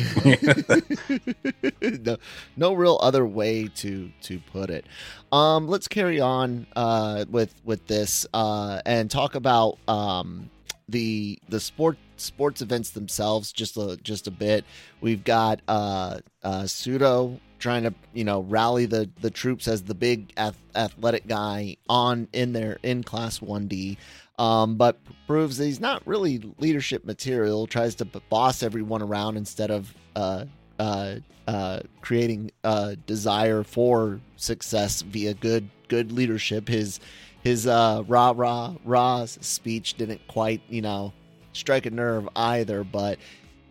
no, 2.05 2.17
no 2.57 2.73
real 2.73 2.99
other 3.03 3.27
way 3.27 3.69
to 3.69 4.11
to 4.23 4.39
put 4.53 4.71
it. 4.71 4.87
Um, 5.33 5.69
let's 5.69 5.89
carry 5.89 6.21
on 6.21 6.67
uh, 6.75 7.27
with 7.29 7.55
with 7.65 7.87
this 7.87 8.27
uh, 8.33 8.81
and 8.87 9.11
talk 9.11 9.35
about 9.35 9.79
um, 9.89 10.51
the 10.89 11.39
the 11.49 11.61
sport 11.61 11.99
sports 12.17 12.63
events 12.63 12.91
themselves 12.91 13.53
just 13.53 13.77
a 13.77 13.99
just 14.03 14.27
a 14.27 14.31
bit. 14.31 14.65
We've 15.01 15.25
got 15.25 15.61
uh, 15.69 16.19
uh, 16.43 16.63
Sudo 16.63 17.41
trying 17.59 17.85
to 17.85 17.95
you 18.13 18.25
know 18.25 18.41
rally 18.43 18.87
the 18.87 19.09
the 19.21 19.31
troops 19.31 19.67
as 19.69 19.83
the 19.83 19.95
big 19.95 20.33
ath- 20.37 20.63
athletic 20.75 21.27
guy 21.27 21.77
on 21.89 22.29
in 22.33 22.53
there 22.53 22.79
in 22.83 23.03
class 23.03 23.39
1D 23.39 23.97
um, 24.39 24.77
but 24.77 24.99
proves 25.27 25.57
that 25.57 25.65
he's 25.65 25.81
not 25.81 26.07
really 26.07 26.43
leadership 26.59 27.05
material 27.05 27.67
tries 27.67 27.95
to 27.95 28.05
boss 28.05 28.63
everyone 28.63 29.03
around 29.03 29.37
instead 29.37 29.71
of 29.71 29.95
uh, 30.15 30.45
uh, 30.79 31.17
uh, 31.49 31.81
creating 32.03 32.51
a 32.65 32.97
desire 33.07 33.63
for 33.63 34.21
success 34.37 35.03
via 35.03 35.33
good 35.35 35.69
good 35.89 36.13
leadership 36.13 36.69
his 36.69 37.01
his 37.47 37.67
uh, 37.67 38.03
rah 38.07 38.33
rah 38.37 38.75
rah 38.85 39.25
speech 39.27 39.95
didn't 39.95 40.21
quite 40.29 40.61
you 40.69 40.83
know 40.83 41.13
strike 41.53 41.87
a 41.87 41.91
nerve 41.91 42.29
either 42.37 42.85
but 42.85 43.19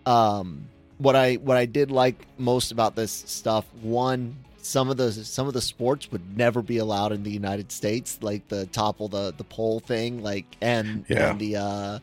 um 0.06 0.68
what 0.98 1.16
I 1.16 1.36
what 1.36 1.58
I 1.58 1.66
did 1.66 1.92
like 1.92 2.26
most 2.38 2.72
about 2.72 2.96
this 2.96 3.12
stuff, 3.12 3.66
one, 3.82 4.38
some 4.62 4.90
of 4.90 4.96
the 4.96 5.12
some 5.12 5.46
of 5.46 5.54
the 5.54 5.62
sports 5.62 6.10
would 6.12 6.38
never 6.38 6.62
be 6.62 6.78
allowed 6.78 7.12
in 7.12 7.22
the 7.24 7.32
United 7.32 7.70
States, 7.70 8.18
like 8.22 8.48
the 8.48 8.66
topple 8.68 9.10
the 9.10 9.34
the 9.36 9.44
pole 9.44 9.82
thing, 9.82 10.24
like 10.24 10.46
and 10.62 11.04
Yeah. 11.10 11.32
and 11.32 11.40
the 11.42 11.58
uh, 11.58 12.00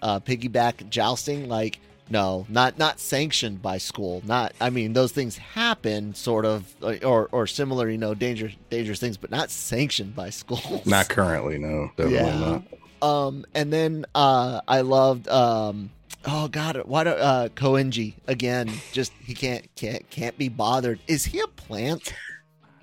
uh, 0.00 0.20
piggyback 0.20 0.88
jousting, 0.90 1.48
like 1.48 1.80
no, 2.08 2.46
not 2.48 2.78
not 2.78 3.00
sanctioned 3.00 3.60
by 3.62 3.78
school. 3.78 4.22
Not, 4.24 4.52
I 4.60 4.70
mean, 4.70 4.92
those 4.92 5.12
things 5.12 5.36
happen, 5.38 6.14
sort 6.14 6.44
of, 6.44 6.72
or 7.04 7.28
or 7.32 7.46
similar, 7.46 7.88
you 7.90 7.98
know, 7.98 8.14
dangerous 8.14 8.54
dangerous 8.70 9.00
things, 9.00 9.16
but 9.16 9.30
not 9.30 9.50
sanctioned 9.50 10.14
by 10.14 10.30
schools. 10.30 10.86
not 10.86 11.08
currently, 11.08 11.58
no, 11.58 11.88
definitely 11.96 12.14
Yeah. 12.16 12.38
not. 12.38 12.62
Um, 13.02 13.44
and 13.54 13.72
then 13.72 14.06
uh, 14.14 14.60
I 14.66 14.80
loved 14.80 15.28
um, 15.28 15.90
oh 16.24 16.48
god, 16.48 16.80
why 16.86 17.04
do 17.04 17.10
uh, 17.10 17.48
Koenji 17.50 18.14
again? 18.26 18.70
Just 18.92 19.12
he 19.22 19.34
can't 19.34 19.68
can't 19.76 20.08
can't 20.10 20.36
be 20.38 20.48
bothered. 20.48 21.00
Is 21.06 21.24
he 21.26 21.40
a 21.40 21.46
plant? 21.48 22.12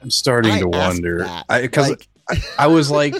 I'm 0.01 0.12
starting 0.12 0.51
I 0.51 0.60
to 0.60 0.68
wonder 0.68 1.27
because 1.50 1.89
Like- 1.92 2.08
I, 2.30 2.42
I 2.60 2.68
was 2.68 2.89
like, 2.89 3.15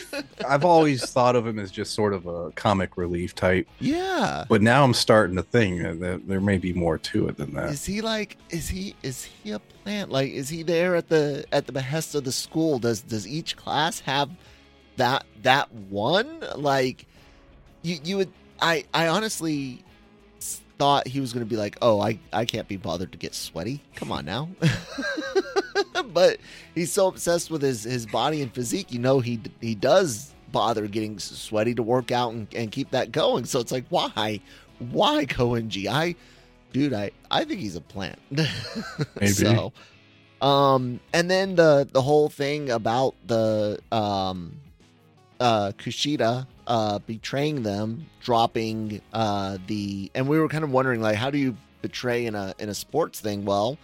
I've 0.48 0.64
always 0.64 1.10
thought 1.10 1.36
of 1.36 1.46
him 1.46 1.60
as 1.60 1.72
just 1.72 1.94
sort 1.94 2.14
of 2.14 2.26
a 2.26 2.52
comic 2.52 2.96
relief 2.96 3.36
type, 3.36 3.68
Yeah. 3.80 4.46
but 4.48 4.62
now 4.62 4.84
I'm 4.84 4.94
starting 4.94 5.36
to 5.36 5.44
think 5.44 5.82
that- 6.00 6.22
there 6.28 6.40
may 6.40 6.58
be 6.58 6.72
more 6.74 6.98
to 6.98 7.28
it 7.28 7.38
than 7.38 7.54
that. 7.56 7.72
Is 7.72 7.86
he 7.86 8.00
like? 8.02 8.38
Is 8.50 8.70
he 8.70 8.96
is 9.04 9.24
he 9.26 9.52
a 9.52 9.60
plant? 9.60 10.10
Like, 10.10 10.32
is 10.32 10.48
he 10.50 10.64
there 10.64 10.96
at 10.96 11.10
the 11.10 11.46
at 11.52 11.66
the 11.66 11.74
behest 11.74 12.16
of 12.16 12.24
the 12.24 12.32
school? 12.32 12.80
Does 12.80 13.02
does 13.02 13.28
each 13.28 13.58
class 13.58 14.00
have 14.02 14.30
that 14.96 15.26
that 15.42 15.70
one? 15.74 16.42
Like, 16.56 17.06
you 17.82 17.98
you 18.04 18.18
would. 18.18 18.32
I 18.62 18.86
I 18.94 19.08
honestly 19.08 19.84
thought 20.84 21.08
he 21.08 21.22
was 21.22 21.32
going 21.32 21.46
to 21.46 21.50
be 21.50 21.56
like, 21.56 21.78
oh, 21.82 22.02
I 22.02 22.20
I 22.34 22.44
can't 22.44 22.68
be 22.68 22.76
bothered 22.76 23.14
to 23.14 23.18
get 23.18 23.34
sweaty. 23.34 23.82
Come 23.96 24.12
on 24.12 24.26
now. 24.26 24.50
but 26.14 26.40
he's 26.76 26.92
so 26.92 27.08
obsessed 27.08 27.50
with 27.50 27.62
his 27.62 27.84
his 27.86 28.06
body 28.06 28.42
and 28.42 28.54
physique. 28.54 28.92
You 28.92 29.00
know, 29.00 29.22
he 29.22 29.40
he 29.62 29.76
does 29.76 30.34
bother 30.52 30.86
getting 30.88 31.20
sweaty 31.20 31.74
to 31.76 31.82
work 31.82 32.12
out 32.12 32.34
and, 32.34 32.54
and 32.54 32.70
keep 32.70 32.92
that 32.92 33.14
going. 33.14 33.46
So 33.46 33.62
it's 33.62 33.72
like, 33.72 33.86
why, 33.88 34.42
why 34.80 35.26
Koenji? 35.26 35.88
I 35.88 36.16
dude, 36.74 36.94
I 36.94 37.12
I 37.32 37.46
think 37.46 37.62
he's 37.62 37.78
a 37.78 37.82
plant. 37.82 38.20
Maybe. 38.30 39.28
So, 39.30 39.72
um, 40.42 41.00
and 41.14 41.32
then 41.32 41.56
the 41.56 41.88
the 41.90 42.02
whole 42.02 42.28
thing 42.28 42.70
about 42.70 43.16
the 43.26 43.80
um, 43.94 44.60
uh, 45.40 45.72
Kushida 45.78 46.46
uh 46.68 47.00
betraying 47.00 47.64
them, 47.64 48.06
dropping 48.22 49.02
uh 49.14 49.58
the, 49.68 50.12
and 50.16 50.28
we 50.28 50.40
were 50.40 50.48
kind 50.48 50.64
of 50.64 50.72
wondering 50.72 51.02
like, 51.02 51.16
how 51.16 51.30
do 51.30 51.38
you 51.38 51.56
betray 51.82 52.26
in 52.26 52.36
a 52.36 52.54
in 52.60 52.70
a 52.70 52.74
sports 52.74 53.20
thing? 53.20 53.46
Well, 53.46 53.78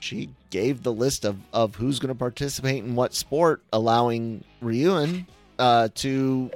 she 0.00 0.30
gave 0.50 0.82
the 0.82 0.92
list 0.92 1.24
of 1.24 1.38
of 1.52 1.74
who's 1.74 1.98
going 1.98 2.14
to 2.14 2.18
participate 2.18 2.84
in 2.84 2.94
what 2.94 3.14
sport, 3.14 3.62
allowing 3.72 4.44
Ryuen 4.62 5.26
uh 5.58 5.88
to 5.96 6.50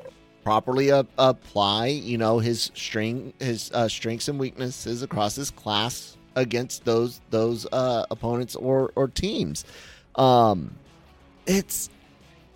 properly 0.44 0.88
apply 0.90 1.87
you 1.87 2.18
know 2.18 2.38
his 2.38 2.70
string 2.74 3.32
his 3.38 3.70
uh, 3.72 3.88
strengths 3.88 4.28
and 4.28 4.38
weaknesses 4.38 5.02
across 5.02 5.37
his 5.37 5.50
class 5.50 6.16
against 6.35 6.85
those 6.85 7.20
those 7.30 7.66
uh 7.72 8.04
opponents 8.11 8.56
or 8.56 8.90
or 8.96 9.06
teams 9.06 9.64
um 10.16 10.74
it's 11.46 11.90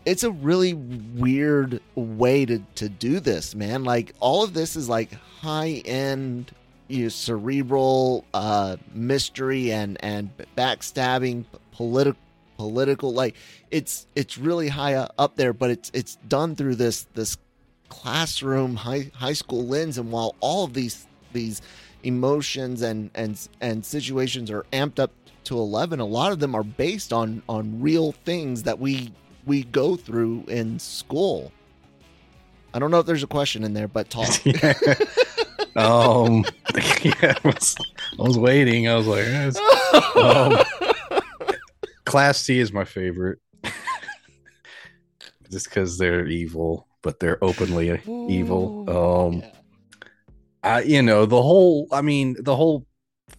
it's 0.06 0.22
a 0.22 0.30
really 0.30 0.72
weird 0.72 1.80
way 1.96 2.46
to 2.46 2.60
to 2.76 2.88
do 2.88 3.20
this 3.20 3.54
man. 3.54 3.84
Like 3.84 4.14
all 4.20 4.44
of 4.44 4.54
this 4.54 4.76
is 4.76 4.88
like 4.88 5.12
high 5.12 5.82
end 5.84 6.52
you 6.88 7.02
know, 7.02 7.08
cerebral 7.08 8.24
uh 8.32 8.76
mystery 8.94 9.72
and 9.72 9.98
and 10.00 10.30
backstabbing 10.56 11.44
political 11.72 12.20
political 12.56 13.12
like 13.12 13.34
it's 13.70 14.06
it's 14.14 14.38
really 14.38 14.68
high 14.68 14.94
up 14.94 15.36
there 15.36 15.52
but 15.52 15.68
it's 15.68 15.90
it's 15.92 16.16
done 16.26 16.56
through 16.56 16.74
this 16.74 17.06
this 17.12 17.36
classroom 17.90 18.76
high 18.76 19.10
high 19.14 19.34
school 19.34 19.66
lens 19.66 19.98
and 19.98 20.10
while 20.10 20.34
all 20.40 20.64
of 20.64 20.72
these 20.72 21.06
these 21.34 21.60
emotions 22.02 22.80
and 22.80 23.10
and 23.14 23.48
and 23.60 23.84
situations 23.84 24.50
are 24.50 24.64
amped 24.72 24.98
up 24.98 25.10
to 25.44 25.58
11 25.58 26.00
a 26.00 26.04
lot 26.04 26.32
of 26.32 26.38
them 26.38 26.54
are 26.54 26.64
based 26.64 27.12
on 27.12 27.42
on 27.46 27.82
real 27.82 28.12
things 28.12 28.62
that 28.62 28.78
we 28.78 29.12
we 29.46 29.62
go 29.64 29.96
through 29.96 30.44
in 30.48 30.78
school 30.78 31.50
i 32.74 32.78
don't 32.78 32.90
know 32.90 32.98
if 33.00 33.06
there's 33.06 33.22
a 33.22 33.26
question 33.28 33.64
in 33.64 33.72
there 33.72 33.88
but 33.88 34.10
talk 34.10 34.28
Yeah. 34.44 34.74
um, 35.76 36.44
yeah, 37.02 37.34
I 37.34 37.36
was, 37.44 37.76
I 38.18 38.22
was 38.22 38.38
waiting. 38.38 38.88
I 38.88 38.94
was 38.94 39.06
like, 39.06 39.26
eh, 39.26 39.52
um, 40.20 40.64
Class 42.06 42.38
C 42.38 42.58
is 42.58 42.72
my 42.72 42.84
favorite, 42.84 43.38
just 45.50 45.68
because 45.68 45.98
they're 45.98 46.26
evil, 46.26 46.88
but 47.02 47.20
they're 47.20 47.42
openly 47.44 47.90
evil. 48.06 48.84
Um, 48.88 49.40
Yeah. 49.40 49.50
I, 50.62 50.80
you 50.82 51.02
know, 51.02 51.26
the 51.26 51.42
whole. 51.42 51.88
I 51.92 52.00
mean, 52.00 52.36
the 52.40 52.56
whole 52.56 52.85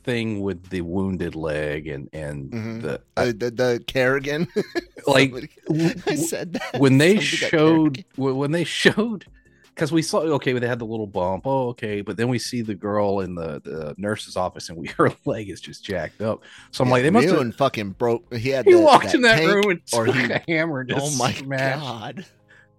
thing 0.03 0.41
with 0.41 0.69
the 0.69 0.81
wounded 0.81 1.35
leg 1.35 1.87
and 1.87 2.09
and 2.13 2.51
Mhm. 2.51 2.81
the 2.81 3.01
Uh, 3.15 3.25
the, 3.27 3.51
the 3.51 3.83
Kerrigan. 3.87 4.47
like 5.07 5.31
Somebody- 5.67 6.01
I 6.07 6.15
said 6.15 6.53
that 6.53 6.79
when 6.79 6.97
they 6.97 7.19
showed 7.19 8.03
when 8.15 8.51
they 8.51 8.63
showed 8.65 9.25
because 9.69 9.91
we 9.91 10.01
saw 10.01 10.19
okay 10.21 10.51
they 10.53 10.67
had 10.67 10.79
the 10.79 10.85
little 10.85 11.07
bump 11.07 11.43
oh 11.45 11.69
okay 11.69 12.01
but 12.01 12.17
then 12.17 12.27
we 12.27 12.39
see 12.39 12.61
the 12.61 12.75
girl 12.75 13.19
in 13.21 13.35
the, 13.35 13.61
the 13.63 13.93
nurse's 13.97 14.35
office 14.35 14.69
and 14.69 14.77
we 14.77 14.87
her 14.87 15.11
leg 15.25 15.49
is 15.49 15.61
just 15.61 15.85
jacked 15.85 16.19
up 16.21 16.43
so 16.71 16.83
i'm 16.83 16.89
like 16.89 17.03
they 17.03 17.09
must 17.09 17.29
have 17.29 17.55
fucking 17.55 17.91
broke. 17.91 18.33
He 18.33 18.49
had 18.49 18.65
he 18.65 18.73
that- 18.73 18.81
walked 18.81 19.13
in 19.13 19.21
that 19.21 19.39
room 19.45 19.69
and 19.71 19.81
or 19.93 20.05
he- 20.07 20.31
a 20.33 20.43
hammer 20.47 20.81
and 20.81 20.91
Oh 20.93 21.09
my 21.17 21.31
smashed 21.31 21.79
god! 21.81 22.25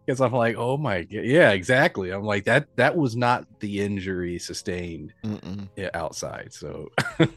Because 0.09 0.23
i'm 0.23 0.33
like 0.33 0.57
oh 0.57 0.79
my 0.79 1.03
god 1.03 1.25
yeah 1.25 1.51
exactly. 1.51 2.11
I'm 2.11 2.23
like 2.25 2.45
that 2.45 2.75
that 2.77 2.97
was 2.97 3.15
not 3.15 3.47
the 3.61 3.81
injury 3.81 4.39
sustained 4.39 5.13
Mm-mm. 5.23 5.69
outside. 5.93 6.49
So 6.55 6.89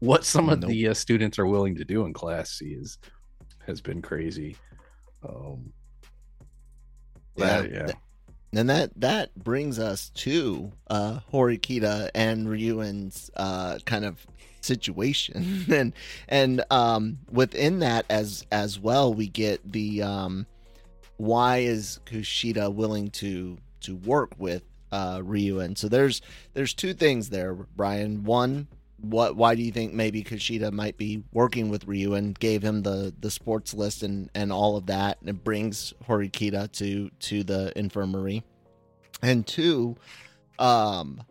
what 0.00 0.24
some 0.24 0.48
of 0.48 0.58
Nope. 0.60 0.70
the 0.70 0.88
uh, 0.88 0.94
students 0.94 1.38
are 1.38 1.46
willing 1.46 1.76
to 1.76 1.84
do 1.84 2.04
in 2.04 2.12
class 2.12 2.50
c 2.50 2.70
is 2.72 2.98
has 3.64 3.80
been 3.80 4.02
crazy. 4.02 4.56
Um 5.22 5.72
Yeah, 7.36 7.60
that- 7.62 7.70
yeah. 7.70 7.84
th- 7.86 7.96
and 8.52 8.70
that 8.70 8.90
that 9.00 9.34
brings 9.36 9.78
us 9.78 10.10
to 10.10 10.72
uh 10.88 11.20
Horikita 11.32 12.10
and 12.14 12.48
Ryuen's 12.48 13.30
uh 13.36 13.78
kind 13.84 14.04
of 14.04 14.26
situation. 14.62 15.64
And 15.70 15.92
and 16.28 16.64
um 16.72 17.18
within 17.30 17.78
that 17.80 18.04
as 18.10 18.44
as 18.50 18.80
well 18.80 19.14
we 19.14 19.28
get 19.28 19.60
the 19.70 20.02
um 20.02 20.46
why 21.16 21.58
is 21.58 22.00
Kushida 22.06 22.72
willing 22.72 23.10
to 23.10 23.58
to 23.80 23.96
work 23.96 24.32
with 24.38 24.62
uh 24.92 25.22
And 25.24 25.76
so 25.76 25.88
there's 25.88 26.22
there's 26.54 26.74
two 26.74 26.94
things 26.94 27.30
there 27.30 27.54
Brian. 27.54 28.24
One 28.24 28.68
what 29.00 29.36
why 29.36 29.54
do 29.54 29.62
you 29.62 29.72
think 29.72 29.92
maybe 29.92 30.24
Kushida 30.24 30.72
might 30.72 30.96
be 30.96 31.22
working 31.32 31.68
with 31.68 31.86
Ryuen 31.86 32.38
gave 32.38 32.62
him 32.62 32.82
the 32.82 33.14
the 33.20 33.30
sports 33.30 33.74
list 33.74 34.02
and 34.02 34.30
and 34.34 34.52
all 34.52 34.76
of 34.76 34.86
that 34.86 35.18
and 35.24 35.42
brings 35.42 35.92
Horikita 36.08 36.70
to 36.72 37.10
to 37.20 37.44
the 37.44 37.72
infirmary? 37.76 38.42
And 39.22 39.46
two 39.46 39.96
um 40.58 41.22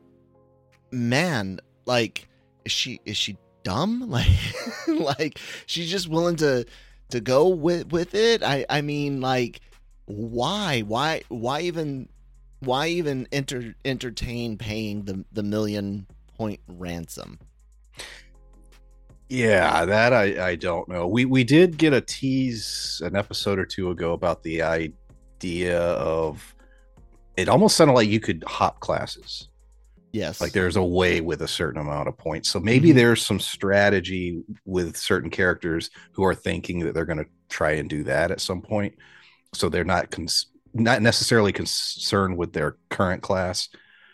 man 0.92 1.60
like 1.86 2.28
is 2.66 2.72
she 2.72 3.00
is 3.06 3.18
she 3.18 3.38
dumb? 3.64 4.10
Like 4.10 4.28
like 4.88 5.40
she's 5.66 5.90
just 5.90 6.08
willing 6.08 6.36
to 6.38 6.66
to 7.10 7.20
go 7.20 7.48
with 7.48 7.92
with 7.92 8.14
it? 8.14 8.44
I 8.44 8.66
i 8.70 8.82
mean 8.82 9.22
like 9.22 9.62
why 10.06 10.82
why 10.82 11.22
why 11.30 11.62
even 11.62 12.08
why 12.60 12.88
even 12.88 13.28
enter 13.32 13.76
entertain 13.84 14.58
paying 14.58 15.04
the 15.06 15.24
the 15.32 15.44
million 15.44 16.06
point 16.38 16.60
ransom 16.68 17.40
Yeah, 19.30 19.86
that 19.86 20.14
I 20.14 20.50
I 20.50 20.56
don't 20.56 20.88
know. 20.88 21.08
We 21.08 21.26
we 21.26 21.44
did 21.44 21.78
get 21.78 21.94
a 21.94 22.02
tease 22.02 23.02
an 23.04 23.16
episode 23.16 23.58
or 23.58 23.66
two 23.66 23.90
ago 23.90 24.14
about 24.14 24.44
the 24.44 24.62
idea 24.62 25.80
of 25.82 26.56
it 27.36 27.50
almost 27.50 27.76
sounded 27.76 27.94
like 27.94 28.08
you 28.08 28.20
could 28.20 28.44
hop 28.48 28.80
classes. 28.80 29.50
Yes. 30.14 30.40
Like 30.40 30.54
there's 30.54 30.78
a 30.78 30.84
way 30.84 31.20
with 31.20 31.42
a 31.42 31.48
certain 31.48 31.82
amount 31.82 32.08
of 32.08 32.18
points. 32.18 32.50
So 32.50 32.60
maybe 32.60 32.92
Mhm. 32.92 32.96
there's 32.96 33.26
some 33.26 33.40
strategy 33.40 34.42
with 34.66 34.96
certain 34.96 35.30
characters 35.30 35.90
who 36.14 36.24
are 36.24 36.36
thinking 36.36 36.80
that 36.82 36.94
they're 36.94 37.04
going 37.06 37.18
to 37.18 37.26
try 37.50 37.72
and 37.72 37.90
do 37.90 38.04
that 38.06 38.32
at 38.32 38.40
some 38.40 38.62
point. 38.62 38.96
So 39.56 39.70
they're 39.70 39.84
not 39.84 40.12
cons- 40.12 40.48
not 40.74 41.02
necessarily 41.02 41.52
concerned 41.52 42.38
with 42.38 42.54
their 42.54 42.78
current 42.90 43.22
class. 43.22 43.70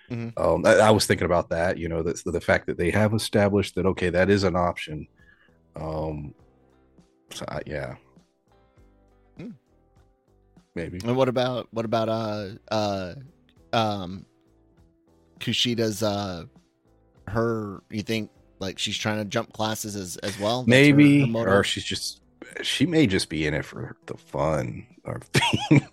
Mhm. 0.09 0.33
Um, 0.37 0.65
I, 0.65 0.75
I 0.75 0.91
was 0.91 1.05
thinking 1.05 1.25
about 1.25 1.49
that. 1.49 1.77
You 1.77 1.89
know, 1.89 2.03
the, 2.03 2.21
the 2.25 2.41
fact 2.41 2.67
that 2.67 2.77
they 2.77 2.91
have 2.91 3.13
established 3.13 3.75
that 3.75 3.85
okay, 3.85 4.09
that 4.09 4.29
is 4.29 4.43
an 4.43 4.55
option. 4.55 5.07
Um, 5.75 6.33
so 7.33 7.45
I, 7.47 7.61
yeah, 7.65 7.95
Hmm. 9.37 9.51
maybe. 10.75 10.99
And 11.03 11.15
what 11.15 11.29
about 11.29 11.67
what 11.71 11.85
about 11.85 12.09
uh 12.09 12.49
uh 12.69 13.13
um 13.73 14.25
Kushida's 15.39 16.03
uh 16.03 16.43
her 17.27 17.81
you 17.89 18.03
think 18.03 18.29
like 18.59 18.77
she's 18.77 18.97
trying 18.97 19.17
to 19.19 19.25
jump 19.25 19.53
classes 19.53 19.95
as 19.95 20.17
as 20.17 20.37
well? 20.39 20.59
That's 20.63 20.67
maybe 20.69 21.21
her 21.21 21.27
motive? 21.27 21.53
or 21.53 21.63
she's 21.63 21.85
just 21.85 22.20
she 22.61 22.85
may 22.85 23.07
just 23.07 23.29
be 23.29 23.45
in 23.47 23.53
it 23.53 23.65
for 23.65 23.95
the 24.07 24.15
fun 24.17 24.85
or 25.03 25.19
being 25.69 25.87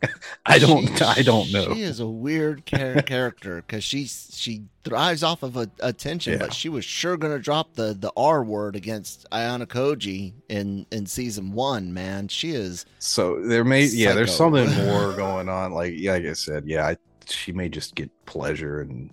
i 0.44 0.58
don't 0.58 0.86
She- 0.98 1.04
i 1.04 1.22
don't 1.22 1.50
know. 1.52 1.72
She 1.74 1.82
is 1.82 2.00
a 2.00 2.06
weird 2.06 2.66
char- 2.66 3.00
character 3.06 3.56
because 3.56 3.82
she 3.84 4.04
she 4.06 4.64
thrives 4.84 5.22
off 5.22 5.42
of 5.42 5.56
a, 5.56 5.70
attention, 5.80 6.34
Yeah. 6.34 6.38
but 6.40 6.54
she 6.54 6.68
was 6.68 6.84
sure 6.84 7.16
gonna 7.16 7.38
drop 7.38 7.74
the 7.74 7.94
the 7.98 8.12
R 8.16 8.42
word 8.44 8.76
against 8.76 9.26
Ayanokoji 9.30 10.34
in 10.48 10.86
in 10.90 11.06
season 11.06 11.52
one. 11.52 11.92
Man, 11.94 12.28
she 12.28 12.50
is 12.52 12.84
so 12.98 13.40
there 13.42 13.64
may 13.64 13.84
yeah 13.84 14.12
there's 14.14 14.34
something 14.34 14.68
more 14.86 15.12
going 15.14 15.48
on. 15.48 15.72
Like 15.72 15.94
yeah 15.96 16.12
like 16.12 16.26
i 16.26 16.32
said 16.34 16.66
yeah 16.66 16.86
I, 16.88 16.96
she 17.26 17.52
may 17.52 17.68
just 17.68 17.94
get 17.94 18.10
pleasure 18.26 18.82
in 18.82 19.10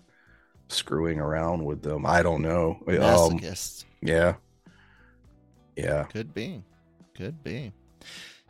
screwing 0.67 1.19
around 1.19 1.63
with 1.63 1.81
them. 1.83 2.05
I 2.05 2.21
don't 2.23 2.41
know. 2.41 2.79
Um 2.99 3.39
yeah. 4.01 4.35
Yeah. 5.75 6.03
Could 6.05 6.33
be. 6.33 6.63
Could 7.15 7.43
be. 7.43 7.71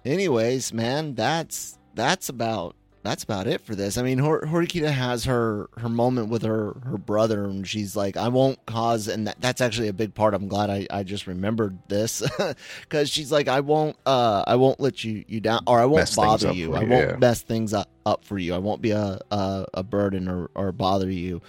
Anyways, 0.04 0.74
man, 0.74 1.16
that's 1.16 1.78
that's 1.94 2.30
about 2.30 2.76
that's 3.04 3.24
about 3.24 3.46
it 3.46 3.62
for 3.62 3.76
this. 3.76 3.98
I 4.00 4.02
mean, 4.02 4.18
Hor- 4.18 4.42
Horikita 4.42 4.90
has 4.92 5.26
her 5.26 5.70
her 5.78 5.90
moment 5.90 6.30
with 6.30 6.42
her 6.42 6.76
her 6.84 6.98
brother, 6.98 7.46
and 7.46 7.68
she's 7.68 7.96
like, 7.96 8.18
"I 8.18 8.28
won't 8.30 8.64
cause," 8.66 9.08
and 9.08 9.28
that, 9.28 9.40
that's 9.40 9.62
actually 9.62 9.88
a 9.88 9.94
big 9.94 10.16
part. 10.16 10.34
I'm 10.34 10.48
glad 10.48 10.72
I, 10.72 10.88
I 10.90 11.04
just 11.04 11.28
remembered 11.28 11.78
this 11.88 12.24
because 12.82 13.10
she's 13.10 13.32
like, 13.32 13.48
"I 13.48 13.60
won't 13.60 13.96
uh 14.06 14.44
I 14.48 14.56
won't 14.56 14.80
let 14.80 15.04
you 15.04 15.24
you 15.28 15.40
down, 15.40 15.62
or 15.68 15.80
I 15.80 15.86
won't 15.86 16.14
bother 16.16 16.52
you. 16.52 16.74
I 16.74 16.82
you, 16.82 16.88
won't 16.88 17.10
yeah. 17.12 17.18
mess 17.18 17.44
things 17.44 17.74
up, 17.74 17.90
up 18.06 18.26
for 18.26 18.40
you. 18.40 18.56
I 18.56 18.58
won't 18.58 18.82
be 18.82 18.92
a 18.92 19.20
a, 19.30 19.66
a 19.76 19.84
burden 19.84 20.28
or 20.28 20.50
or 20.56 20.72
bother 20.72 21.10
you." 21.10 21.42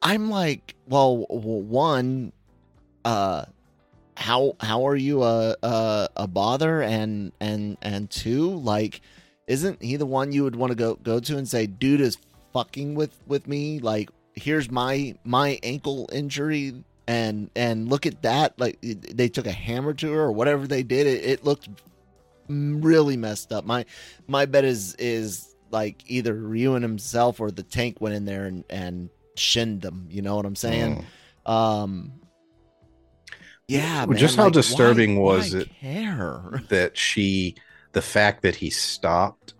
I'm 0.00 0.30
like, 0.30 0.76
well, 0.86 1.26
one, 1.26 2.32
uh, 3.04 3.46
how 4.18 4.56
how 4.60 4.88
are 4.88 4.96
you 4.96 5.22
a 5.22 5.56
a, 5.62 6.08
a 6.16 6.26
bother? 6.26 6.82
And 6.82 7.32
and 7.40 7.78
and 7.80 8.10
two 8.10 8.50
like 8.56 9.00
isn't 9.46 9.80
he 9.82 9.96
the 9.96 10.06
one 10.06 10.32
you 10.32 10.42
would 10.44 10.56
want 10.56 10.70
to 10.70 10.76
go 10.76 10.96
go 10.96 11.20
to 11.20 11.38
and 11.38 11.48
say 11.48 11.66
dude 11.66 12.00
is 12.00 12.18
fucking 12.52 12.96
with 12.96 13.16
with 13.26 13.46
me? 13.46 13.78
Like 13.78 14.10
here's 14.34 14.70
my 14.70 15.14
my 15.24 15.58
ankle 15.62 16.08
injury. 16.12 16.82
And 17.06 17.50
and 17.56 17.88
look 17.88 18.04
at 18.04 18.22
that 18.22 18.58
like 18.58 18.78
they 18.82 19.28
took 19.28 19.46
a 19.46 19.52
hammer 19.52 19.94
to 19.94 20.12
her 20.12 20.20
or 20.20 20.32
whatever 20.32 20.66
they 20.66 20.82
did. 20.82 21.06
It, 21.06 21.24
it 21.24 21.44
looked 21.44 21.68
really 22.48 23.16
messed 23.16 23.52
up. 23.52 23.64
My 23.64 23.86
my 24.26 24.44
bet 24.44 24.64
is 24.64 24.94
is 24.96 25.54
like 25.70 26.02
either 26.08 26.34
Ryuen 26.34 26.82
himself 26.82 27.40
or 27.40 27.50
the 27.50 27.62
tank 27.62 28.00
went 28.00 28.16
in 28.16 28.24
there 28.24 28.46
and 28.46 28.64
and 28.68 29.10
shinned 29.36 29.80
them 29.80 30.08
you 30.10 30.20
know 30.20 30.34
what 30.34 30.44
i'm 30.44 30.56
saying? 30.56 31.06
Mm. 31.46 31.50
um 31.50 32.12
yeah, 33.68 34.04
Well, 34.06 34.16
just 34.18 34.36
how 34.36 34.44
like, 34.44 34.54
disturbing 34.54 35.20
why- 35.20 35.36
was 35.36 35.54
why 35.54 35.60
it- 35.60 35.70
Care. 35.80 36.62
that 36.68 36.96
she 36.96 37.54
the 37.92 38.02
fact 38.02 38.42
that 38.42 38.56
he 38.56 38.70
stopped 38.70 39.54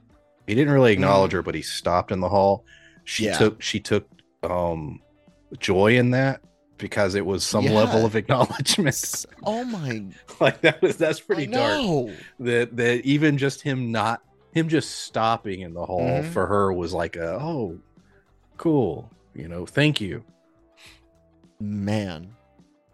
he 0.47 0.55
didn't 0.55 0.73
really 0.73 0.93
acknowledge 0.93 1.33
her 1.33 1.43
but 1.43 1.55
he 1.55 1.63
stopped 1.63 2.11
in 2.13 2.21
the 2.21 2.29
hall 2.29 2.65
she 3.05 3.25
Mm. 3.25 3.27
Yeah. 3.27 3.39
took 3.39 3.63
she 3.63 3.81
took 3.81 4.07
um 4.43 5.01
joy 5.59 5.97
in 5.97 6.11
that 6.11 6.41
because 6.77 7.15
it 7.17 7.25
was 7.27 7.45
some 7.45 7.65
Yeah. 7.65 7.73
level 7.73 8.05
of 8.07 8.15
acknowledgement 8.17 9.25
Oh 9.45 9.65
my! 9.65 10.05
like 10.41 10.61
that 10.61 10.81
was 10.83 10.97
that's 10.97 11.21
pretty 11.21 11.47
dark 11.47 12.11
that 12.41 12.77
that 12.77 13.05
even 13.05 13.37
just 13.39 13.63
him 13.63 13.91
not 13.93 14.23
him 14.53 14.69
just 14.69 14.91
stopping 15.03 15.61
in 15.63 15.73
the 15.75 15.85
hall 15.85 16.01
Mhm. 16.23 16.25
for 16.33 16.47
her 16.47 16.73
was 16.73 16.93
like 16.95 17.17
a 17.17 17.39
oh 17.41 17.79
cool 18.59 19.11
you 19.35 19.49
know 19.49 19.67
thank 19.67 20.01
you 20.01 20.23
Man, 21.61 22.37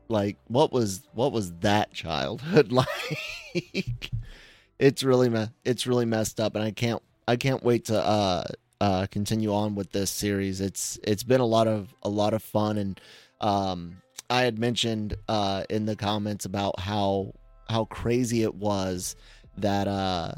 like 0.09 0.37
what 0.49 0.73
was 0.73 1.03
what 1.13 1.33
was 1.33 1.53
that 1.61 1.93
childhood 1.93 2.73
like? 3.53 4.11
it's 4.79 5.03
really 5.03 5.29
me- 5.29 5.51
it's 5.65 5.87
really 5.87 6.07
messed 6.07 6.41
up, 6.41 6.55
and 6.55 6.65
I 6.65 6.71
can't 6.71 7.03
I 7.27 7.37
can't 7.37 7.63
wait 7.63 7.87
to 7.87 7.99
uh 7.99 8.45
uh 8.81 9.07
continue 9.11 9.53
on 9.53 9.75
with 9.75 9.93
this 9.93 10.11
series. 10.11 10.61
It's 10.61 10.99
it's 11.03 11.23
been 11.23 11.41
a 11.41 11.47
lot 11.47 11.67
of 11.67 11.95
a 12.03 12.09
lot 12.09 12.35
of 12.35 12.43
fun, 12.43 12.79
and 12.79 13.01
um 13.41 13.97
I 14.31 14.43
had 14.43 14.59
mentioned 14.59 15.17
uh 15.29 15.65
in 15.71 15.87
the 15.87 15.97
comments 15.97 16.45
about 16.45 16.81
how 16.81 17.35
how 17.69 17.87
crazy 17.87 18.43
it 18.43 18.55
was 18.55 19.17
that 19.57 19.89
uh 19.89 20.33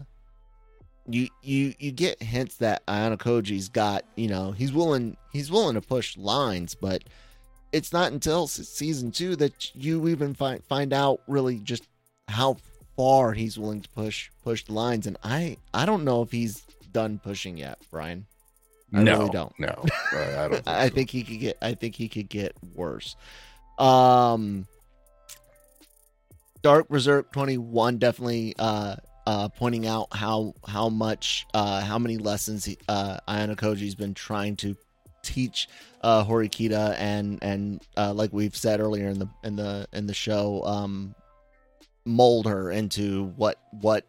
you 1.09 1.29
you 1.42 1.74
you 1.79 1.92
get 1.92 2.22
hints 2.22 2.57
that 2.57 2.85
Ayanokoji's 2.87 3.68
got 3.68 4.05
you 4.16 4.29
know 4.29 4.52
he's 4.52 4.72
willing 4.72 5.16
he's 5.33 5.50
willing 5.50 5.74
to 5.74 5.81
push 5.81 6.16
lines, 6.16 6.74
but 6.74 7.05
it's 7.72 7.92
not 7.92 8.12
until 8.12 8.46
season 8.46 9.11
two 9.11 9.37
that 9.37 9.74
you 9.74 10.09
even 10.09 10.35
find 10.35 10.62
find 10.64 10.92
out 10.92 11.20
really 11.26 11.59
just 11.59 11.87
how 12.29 12.57
far 12.96 13.33
he's 13.33 13.59
willing 13.59 13.83
to 13.83 13.88
push 13.90 14.31
push 14.42 14.64
the 14.64 14.72
lines, 14.72 15.07
and 15.07 15.16
I 15.22 15.57
I 15.74 15.87
don't 15.87 16.05
know 16.05 16.22
if 16.22 16.31
he's 16.31 16.62
done 16.92 17.18
pushing 17.22 17.57
yet, 17.57 17.79
Brian. 17.90 18.26
I 18.94 19.02
no 19.02 19.18
really 19.18 19.31
don't. 19.31 19.59
no 19.59 19.85
i 20.12 20.48
don't 20.48 20.50
think 20.52 20.68
I 20.68 20.88
so. 20.88 20.94
think 20.94 21.11
he 21.11 21.22
could 21.24 21.40
get. 21.40 21.59
I 21.61 21.74
think 21.74 21.94
he 21.96 22.09
could 22.09 22.29
get 22.29 22.55
worse. 22.74 23.16
Um, 23.79 24.66
Dark 26.62 26.88
Berserk 26.88 27.33
twenty 27.33 27.59
one 27.59 27.98
definitely 27.98 28.55
uh 28.59 28.96
uh 29.26 29.48
pointing 29.48 29.87
out 29.87 30.09
how 30.12 30.55
how 30.66 30.88
much 30.88 31.46
uh 31.52 31.81
how 31.81 31.98
many 31.98 32.16
lessons 32.16 32.64
he, 32.64 32.79
uh 32.88 33.18
Ayanokoji's 33.29 33.94
been 33.94 34.14
trying 34.14 34.57
to 34.57 34.76
teach 35.26 35.68
uh 36.02 36.24
Horikita 36.24 36.94
and 36.98 37.38
and 37.42 37.82
uh 37.96 38.12
like 38.12 38.32
we've 38.32 38.56
said 38.56 38.80
earlier 38.80 39.08
in 39.08 39.18
the 39.18 39.28
in 39.44 39.56
the 39.56 39.86
in 39.92 40.06
the 40.06 40.14
show 40.14 40.62
um 40.64 41.14
mold 42.04 42.46
her 42.46 42.70
into 42.70 43.26
what 43.36 43.58
what 43.80 44.04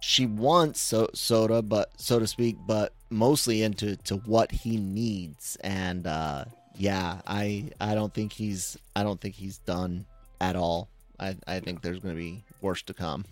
she 0.00 0.26
wants 0.26 0.80
so 0.80 1.08
soda 1.14 1.62
but 1.62 1.90
so 1.96 2.18
to 2.18 2.26
speak 2.26 2.56
but 2.66 2.92
mostly 3.10 3.62
into 3.62 3.96
to 3.96 4.16
what 4.18 4.50
he 4.50 4.76
needs. 4.76 5.56
And 5.62 6.06
uh 6.06 6.44
yeah 6.76 7.20
i 7.26 7.68
i 7.80 7.94
don't 7.94 8.14
think 8.14 8.32
he's 8.32 8.78
i 8.94 9.02
don't 9.02 9.20
think 9.20 9.34
he's 9.34 9.58
done 9.58 10.06
at 10.40 10.56
all. 10.56 10.88
I 11.18 11.36
i 11.46 11.60
think 11.60 11.82
there's 11.82 11.98
gonna 11.98 12.14
be 12.14 12.42
worse 12.60 12.82
to 12.82 12.94
come. 12.94 13.24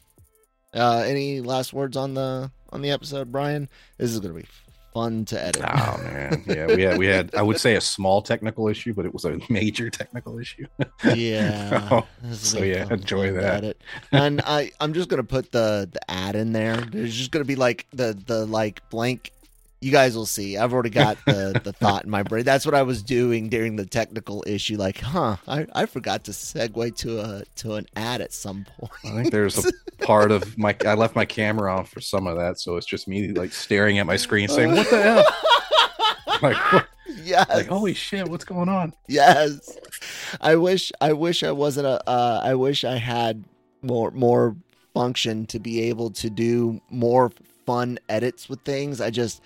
Uh 0.75 1.05
any 1.07 1.41
last 1.41 1.73
words 1.73 1.97
on 1.97 2.15
the 2.15 2.51
on 2.71 2.83
the 2.83 2.91
episode 2.91 3.33
brian? 3.33 3.69
This 3.97 4.13
is 4.13 4.21
gonna 4.21 4.35
be 4.35 4.47
fun 4.99 5.25
to 5.25 5.37
edit 5.49 5.63
Oh 5.65 6.01
man, 6.03 6.43
yeah, 6.47 6.67
we 6.67 6.83
had 6.83 6.99
we 6.99 7.07
had 7.07 7.35
I 7.35 7.43
would 7.43 7.61
say 7.61 7.77
a 7.77 7.81
small 7.81 8.21
technical 8.23 8.69
issue, 8.69 8.93
but 8.95 9.05
it 9.07 9.13
was 9.13 9.25
a 9.25 9.39
major 9.49 9.91
technical 9.91 10.39
issue. 10.39 10.67
yeah 11.15 12.03
so 12.33 12.59
yeah, 12.63 12.93
enjoy 12.93 13.33
that. 13.33 13.59
edit. 13.59 13.81
and 14.13 14.41
i 14.45 14.71
i'm 14.81 14.93
just 14.93 15.09
gonna 15.09 15.23
put 15.37 15.53
the 15.53 15.89
the 15.93 16.11
ad 16.11 16.35
in 16.37 16.53
there 16.53 16.77
there's 16.77 17.15
just 17.15 17.31
gonna 17.31 17.45
be 17.45 17.57
like 17.57 17.87
the 17.93 18.09
the 18.27 18.47
like 18.47 18.77
blank 18.91 19.33
you 19.81 19.93
guys 19.93 20.17
will 20.17 20.27
see. 20.27 20.57
I've 20.57 20.73
already 20.73 20.91
got 20.91 21.19
the 21.25 21.61
the 21.65 21.73
thought 21.73 22.05
in 22.05 22.11
my 22.11 22.23
brain. 22.23 22.45
That's 22.45 22.67
what 22.67 22.75
i 22.75 22.83
was 22.83 23.03
doing 23.03 23.49
during 23.49 23.77
the 23.77 23.87
technical 23.87 24.43
issue. 24.47 24.77
Like 24.77 24.99
huh 25.01 25.37
i 25.47 25.67
i 25.75 25.87
forgot 25.87 26.25
to 26.25 26.33
segue 26.33 26.97
to 26.97 27.21
a 27.21 27.45
to 27.57 27.75
an 27.75 27.87
ad 27.97 28.21
at 28.21 28.33
some 28.33 28.67
point. 28.79 28.93
I 29.05 29.11
think 29.23 29.31
there's 29.31 29.65
a 29.65 29.71
part 30.05 30.31
of 30.31 30.57
my 30.59 30.75
I 30.85 30.95
left 30.95 31.15
my 31.15 31.25
camera 31.25 31.75
on 31.77 31.85
for 31.85 32.01
some 32.01 32.27
of 32.27 32.37
that, 32.37 32.59
so 32.59 32.77
it's 32.77 32.87
just 32.87 33.09
me 33.09 33.29
like 33.29 33.53
staring 33.53 33.99
at 33.99 34.07
my 34.07 34.17
screen 34.17 34.49
saying, 34.49 34.73
"What 34.73 34.91
the 34.91 35.03
hell?" 35.03 35.25
like, 36.43 36.73
what- 36.73 36.89
yes. 37.23 37.49
like 37.49 37.67
holy 37.69 37.95
shit, 37.95 38.29
what's 38.29 38.45
going 38.45 38.69
on? 38.69 38.95
yes. 39.07 39.79
I 40.41 40.57
wish 40.57 40.93
i 41.01 41.13
wish 41.13 41.43
i 41.43 41.51
wasn't 41.53 41.87
a 41.87 42.09
uh 42.09 42.41
i 42.45 42.55
wish 42.55 42.85
i 42.85 42.97
had 42.97 43.45
more 43.83 44.11
more 44.11 44.57
function 44.95 45.47
to 45.47 45.59
be 45.59 45.83
able 45.83 46.11
to 46.11 46.29
do 46.29 46.81
more 46.91 47.31
fun 47.67 47.99
edits 48.09 48.49
with 48.49 48.61
things. 48.63 49.01
I 49.01 49.11
just 49.11 49.41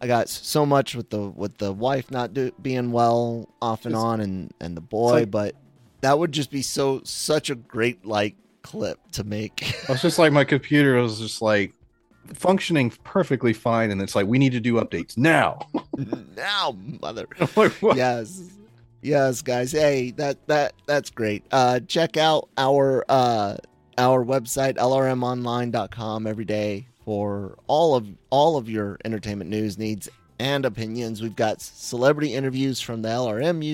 i 0.00 0.06
got 0.06 0.28
so 0.28 0.64
much 0.66 0.94
with 0.94 1.10
the 1.10 1.20
with 1.20 1.56
the 1.58 1.72
wife 1.72 2.10
not 2.10 2.34
do, 2.34 2.50
being 2.62 2.92
well 2.92 3.48
off 3.62 3.84
and 3.86 3.92
It's- 3.94 4.04
on 4.04 4.20
and 4.20 4.52
and 4.60 4.76
the 4.76 4.80
boy 4.80 5.12
like- 5.20 5.30
but 5.30 5.54
that 6.02 6.18
would 6.18 6.32
just 6.32 6.50
be 6.50 6.62
so 6.62 7.00
such 7.04 7.48
a 7.50 7.54
great 7.54 8.04
like 8.04 8.36
clip 8.62 8.98
to 9.12 9.24
make. 9.24 9.74
I 9.88 9.92
was 9.92 10.02
just 10.02 10.18
like 10.18 10.30
my 10.32 10.44
computer 10.44 10.94
was 11.00 11.18
just 11.20 11.40
like 11.40 11.72
functioning 12.34 12.90
perfectly 13.04 13.52
fine, 13.52 13.90
and 13.90 14.02
it's 14.02 14.14
like 14.14 14.26
we 14.26 14.38
need 14.38 14.52
to 14.52 14.60
do 14.60 14.74
updates 14.74 15.16
now. 15.16 15.58
now, 16.36 16.76
mother. 17.00 17.26
like. 17.56 17.72
Yes. 17.94 18.42
Yes, 19.02 19.40
guys. 19.40 19.72
Hey, 19.72 20.10
that 20.12 20.46
that 20.48 20.74
that's 20.86 21.10
great. 21.10 21.44
Uh 21.50 21.80
check 21.86 22.16
out 22.16 22.48
our 22.58 23.04
uh 23.08 23.56
our 23.98 24.24
website 24.24 24.76
lrmonline.com 24.76 26.26
every 26.26 26.44
day 26.44 26.86
for 27.06 27.56
all 27.68 27.94
of 27.94 28.06
all 28.30 28.58
of 28.58 28.68
your 28.68 28.98
entertainment 29.04 29.48
news 29.48 29.78
needs 29.78 30.08
and 30.38 30.66
opinions. 30.66 31.22
We've 31.22 31.36
got 31.36 31.62
celebrity 31.62 32.34
interviews 32.34 32.80
from 32.80 33.00
the 33.00 33.08
LRM 33.08 33.64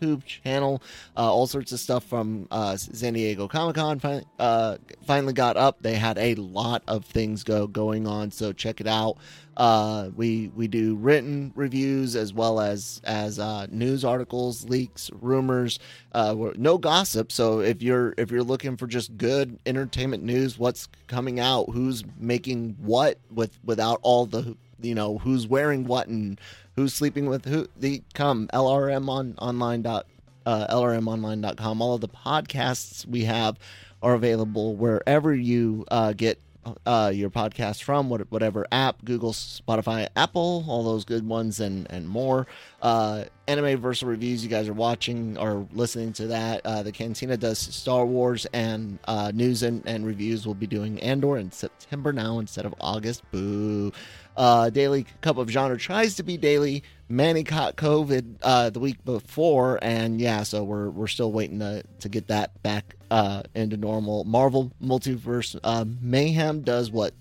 YouTube 0.00 0.24
channel, 0.24 0.82
uh, 1.16 1.32
all 1.32 1.46
sorts 1.46 1.72
of 1.72 1.80
stuff 1.80 2.04
from 2.04 2.46
uh, 2.50 2.76
San 2.76 3.14
Diego 3.14 3.48
Comic 3.48 3.76
Con. 3.76 3.98
Fin- 3.98 4.24
uh, 4.38 4.78
finally 5.06 5.32
got 5.32 5.56
up. 5.56 5.78
They 5.80 5.94
had 5.94 6.18
a 6.18 6.34
lot 6.36 6.82
of 6.86 7.04
things 7.04 7.44
go 7.44 7.66
going 7.66 8.06
on, 8.06 8.30
so 8.30 8.52
check 8.52 8.80
it 8.80 8.86
out. 8.86 9.18
Uh, 9.56 10.10
we 10.14 10.52
we 10.54 10.68
do 10.68 10.94
written 10.94 11.52
reviews 11.56 12.14
as 12.14 12.32
well 12.32 12.60
as 12.60 13.00
as 13.04 13.40
uh, 13.40 13.66
news 13.70 14.04
articles, 14.04 14.68
leaks, 14.68 15.10
rumors. 15.20 15.80
Uh, 16.12 16.52
no 16.56 16.78
gossip. 16.78 17.32
So 17.32 17.60
if 17.60 17.82
you're 17.82 18.14
if 18.16 18.30
you're 18.30 18.44
looking 18.44 18.76
for 18.76 18.86
just 18.86 19.16
good 19.16 19.58
entertainment 19.66 20.22
news, 20.22 20.58
what's 20.58 20.88
coming 21.08 21.40
out, 21.40 21.70
who's 21.72 22.04
making 22.18 22.76
what, 22.80 23.18
with 23.32 23.58
without 23.64 23.98
all 24.02 24.26
the 24.26 24.56
you 24.80 24.94
know 24.94 25.18
who's 25.18 25.46
wearing 25.46 25.84
what 25.84 26.08
and 26.08 26.40
who's 26.76 26.94
sleeping 26.94 27.26
with 27.26 27.44
who, 27.44 27.66
the 27.76 28.02
come 28.14 28.48
LRM 28.52 29.08
on 29.08 29.34
online 29.38 29.82
dot 29.82 30.06
uh, 30.46 30.66
lrmonline.com. 30.74 31.82
All 31.82 31.94
of 31.94 32.00
the 32.00 32.08
podcasts 32.08 33.06
we 33.06 33.24
have 33.24 33.58
are 34.02 34.14
available 34.14 34.76
wherever 34.76 35.34
you 35.34 35.84
uh, 35.90 36.12
get 36.12 36.40
uh, 36.86 37.12
your 37.14 37.30
podcast 37.30 37.82
from, 37.82 38.08
what, 38.08 38.30
whatever 38.30 38.66
app, 38.72 39.04
Google, 39.04 39.32
Spotify, 39.32 40.08
Apple, 40.16 40.64
all 40.68 40.84
those 40.84 41.04
good 41.04 41.26
ones, 41.26 41.60
and 41.60 41.90
and 41.90 42.08
more. 42.08 42.46
Uh, 42.80 43.24
anime 43.46 43.80
Versal 43.80 44.06
reviews, 44.06 44.44
you 44.44 44.50
guys 44.50 44.68
are 44.68 44.74
watching 44.74 45.36
or 45.38 45.66
listening 45.72 46.12
to 46.14 46.28
that. 46.28 46.60
Uh, 46.64 46.82
the 46.82 46.92
Cantina 46.92 47.36
does 47.36 47.58
Star 47.58 48.04
Wars 48.04 48.46
and 48.52 48.98
uh, 49.06 49.32
news 49.34 49.62
and, 49.62 49.82
and 49.86 50.06
reviews. 50.06 50.46
We'll 50.46 50.54
be 50.54 50.66
doing 50.66 51.00
Andor 51.00 51.38
in 51.38 51.50
September 51.50 52.12
now 52.12 52.38
instead 52.38 52.66
of 52.66 52.74
August. 52.80 53.22
Boo. 53.30 53.92
Uh, 54.36 54.70
daily 54.70 55.04
Cup 55.20 55.36
of 55.36 55.50
Genre 55.50 55.76
tries 55.76 56.14
to 56.16 56.22
be 56.22 56.36
daily. 56.36 56.84
Manny 57.08 57.42
caught 57.42 57.76
COVID 57.76 58.36
uh, 58.42 58.70
the 58.70 58.78
week 58.78 59.04
before, 59.04 59.78
and 59.82 60.20
yeah, 60.20 60.44
so 60.44 60.62
we're 60.62 60.90
we're 60.90 61.08
still 61.08 61.32
waiting 61.32 61.58
to 61.58 61.82
to 62.00 62.08
get 62.08 62.28
that 62.28 62.62
back 62.62 62.94
uh, 63.10 63.42
into 63.54 63.76
normal. 63.76 64.24
Marvel 64.24 64.72
Multiverse 64.82 65.58
uh, 65.64 65.84
Mayhem 66.00 66.62
does 66.62 66.90
what 66.90 67.14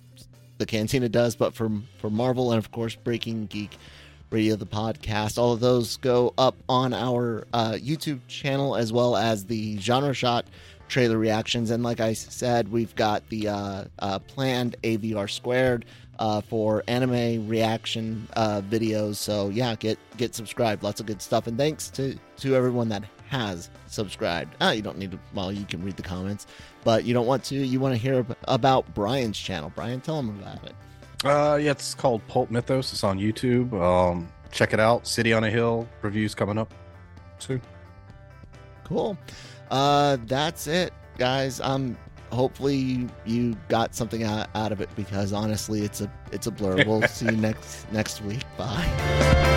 the 0.58 0.66
Cantina 0.66 1.10
does, 1.10 1.36
but 1.36 1.54
for 1.54 1.70
for 2.00 2.10
Marvel 2.10 2.52
and 2.52 2.58
of 2.58 2.72
course 2.72 2.96
Breaking 2.96 3.46
Geek 3.48 3.78
Radio, 4.30 4.56
the 4.56 4.66
podcast. 4.66 5.38
All 5.38 5.54
of 5.54 5.60
those 5.60 5.98
go 5.98 6.34
up 6.38 6.56
on 6.68 6.94
our 6.94 7.48
uh, 7.54 7.74
YouTube 7.74 8.20
channel 8.28 8.76
as 8.76 8.92
well 8.92 9.16
as 9.16 9.46
the 9.46 9.78
Genre 9.80 10.14
Shot 10.14 10.46
trailer 10.88 11.18
reactions. 11.18 11.72
And 11.72 11.84
like 11.84 12.00
I 12.00 12.14
said, 12.14 12.70
we've 12.70 12.96
got 12.96 13.28
the 13.30 13.48
uh, 13.48 13.84
uh, 14.00 14.20
planned 14.20 14.76
AVR 14.84 15.30
squared 15.30 15.86
uh, 16.20 16.42
for 16.42 16.84
anime 16.88 17.48
reaction 17.48 18.28
uh, 18.36 18.62
videos. 18.62 19.16
So 19.16 19.50
yeah, 19.50 19.76
get 19.76 20.00
get 20.18 20.36
subscribed. 20.36 20.84
Lots 20.84 21.00
of 21.00 21.06
good 21.06 21.22
stuff. 21.22 21.48
And 21.48 21.58
thanks 21.58 21.90
to 21.92 22.18
to 22.38 22.56
everyone 22.56 22.90
that 22.90 23.04
has 23.30 23.70
subscribed. 23.88 24.56
Ah, 24.62 24.72
you 24.72 24.82
don't 24.82 24.98
need 24.98 25.12
to. 25.12 25.20
Well, 25.34 25.52
you 25.52 25.66
can 25.66 25.84
read 25.84 25.98
the 25.98 26.04
comments, 26.04 26.48
but 26.84 27.06
you 27.06 27.14
don't 27.14 27.28
want 27.28 27.44
to. 27.46 27.56
You 27.56 27.80
want 27.80 27.94
to 27.94 27.98
hear 27.98 28.26
about 28.48 28.94
Brian's 28.94 29.38
channel. 29.38 29.72
Brian, 29.76 30.02
tell 30.02 30.20
him 30.20 30.30
about 30.30 30.64
it. 30.64 30.74
Uh, 31.26 31.56
yeah, 31.56 31.72
it's 31.72 31.96
called 31.96 32.26
Pulp 32.28 32.52
Mythos. 32.52 32.94
It's 32.94 33.04
on 33.04 33.20
YouTube. 33.20 33.74
Um, 33.74 34.28
check 34.52 34.74
it 34.74 34.80
out. 34.80 35.08
City 35.08 35.34
on 35.34 35.44
a 35.44 35.50
Hill 35.50 35.88
reviews 36.02 36.36
coming 36.36 36.58
up 36.58 36.74
soon. 37.40 37.62
Cool. 38.84 39.18
Uh, 39.70 40.18
that's 40.26 40.68
it, 40.68 40.94
guys. 41.18 41.60
Um, 41.60 41.98
hopefully 42.32 43.08
you 43.26 43.56
got 43.68 43.96
something 43.96 44.24
out, 44.24 44.50
out 44.56 44.72
of 44.72 44.82
it 44.82 44.90
because 44.96 45.34
honestly, 45.34 45.82
it's 45.84 46.02
a 46.02 46.12
it's 46.32 46.48
a 46.48 46.52
blur. 46.52 46.84
We'll 46.86 47.02
see 47.08 47.26
you 47.26 47.32
next 47.32 47.92
next 47.92 48.22
week. 48.22 48.44
Bye. 48.58 49.57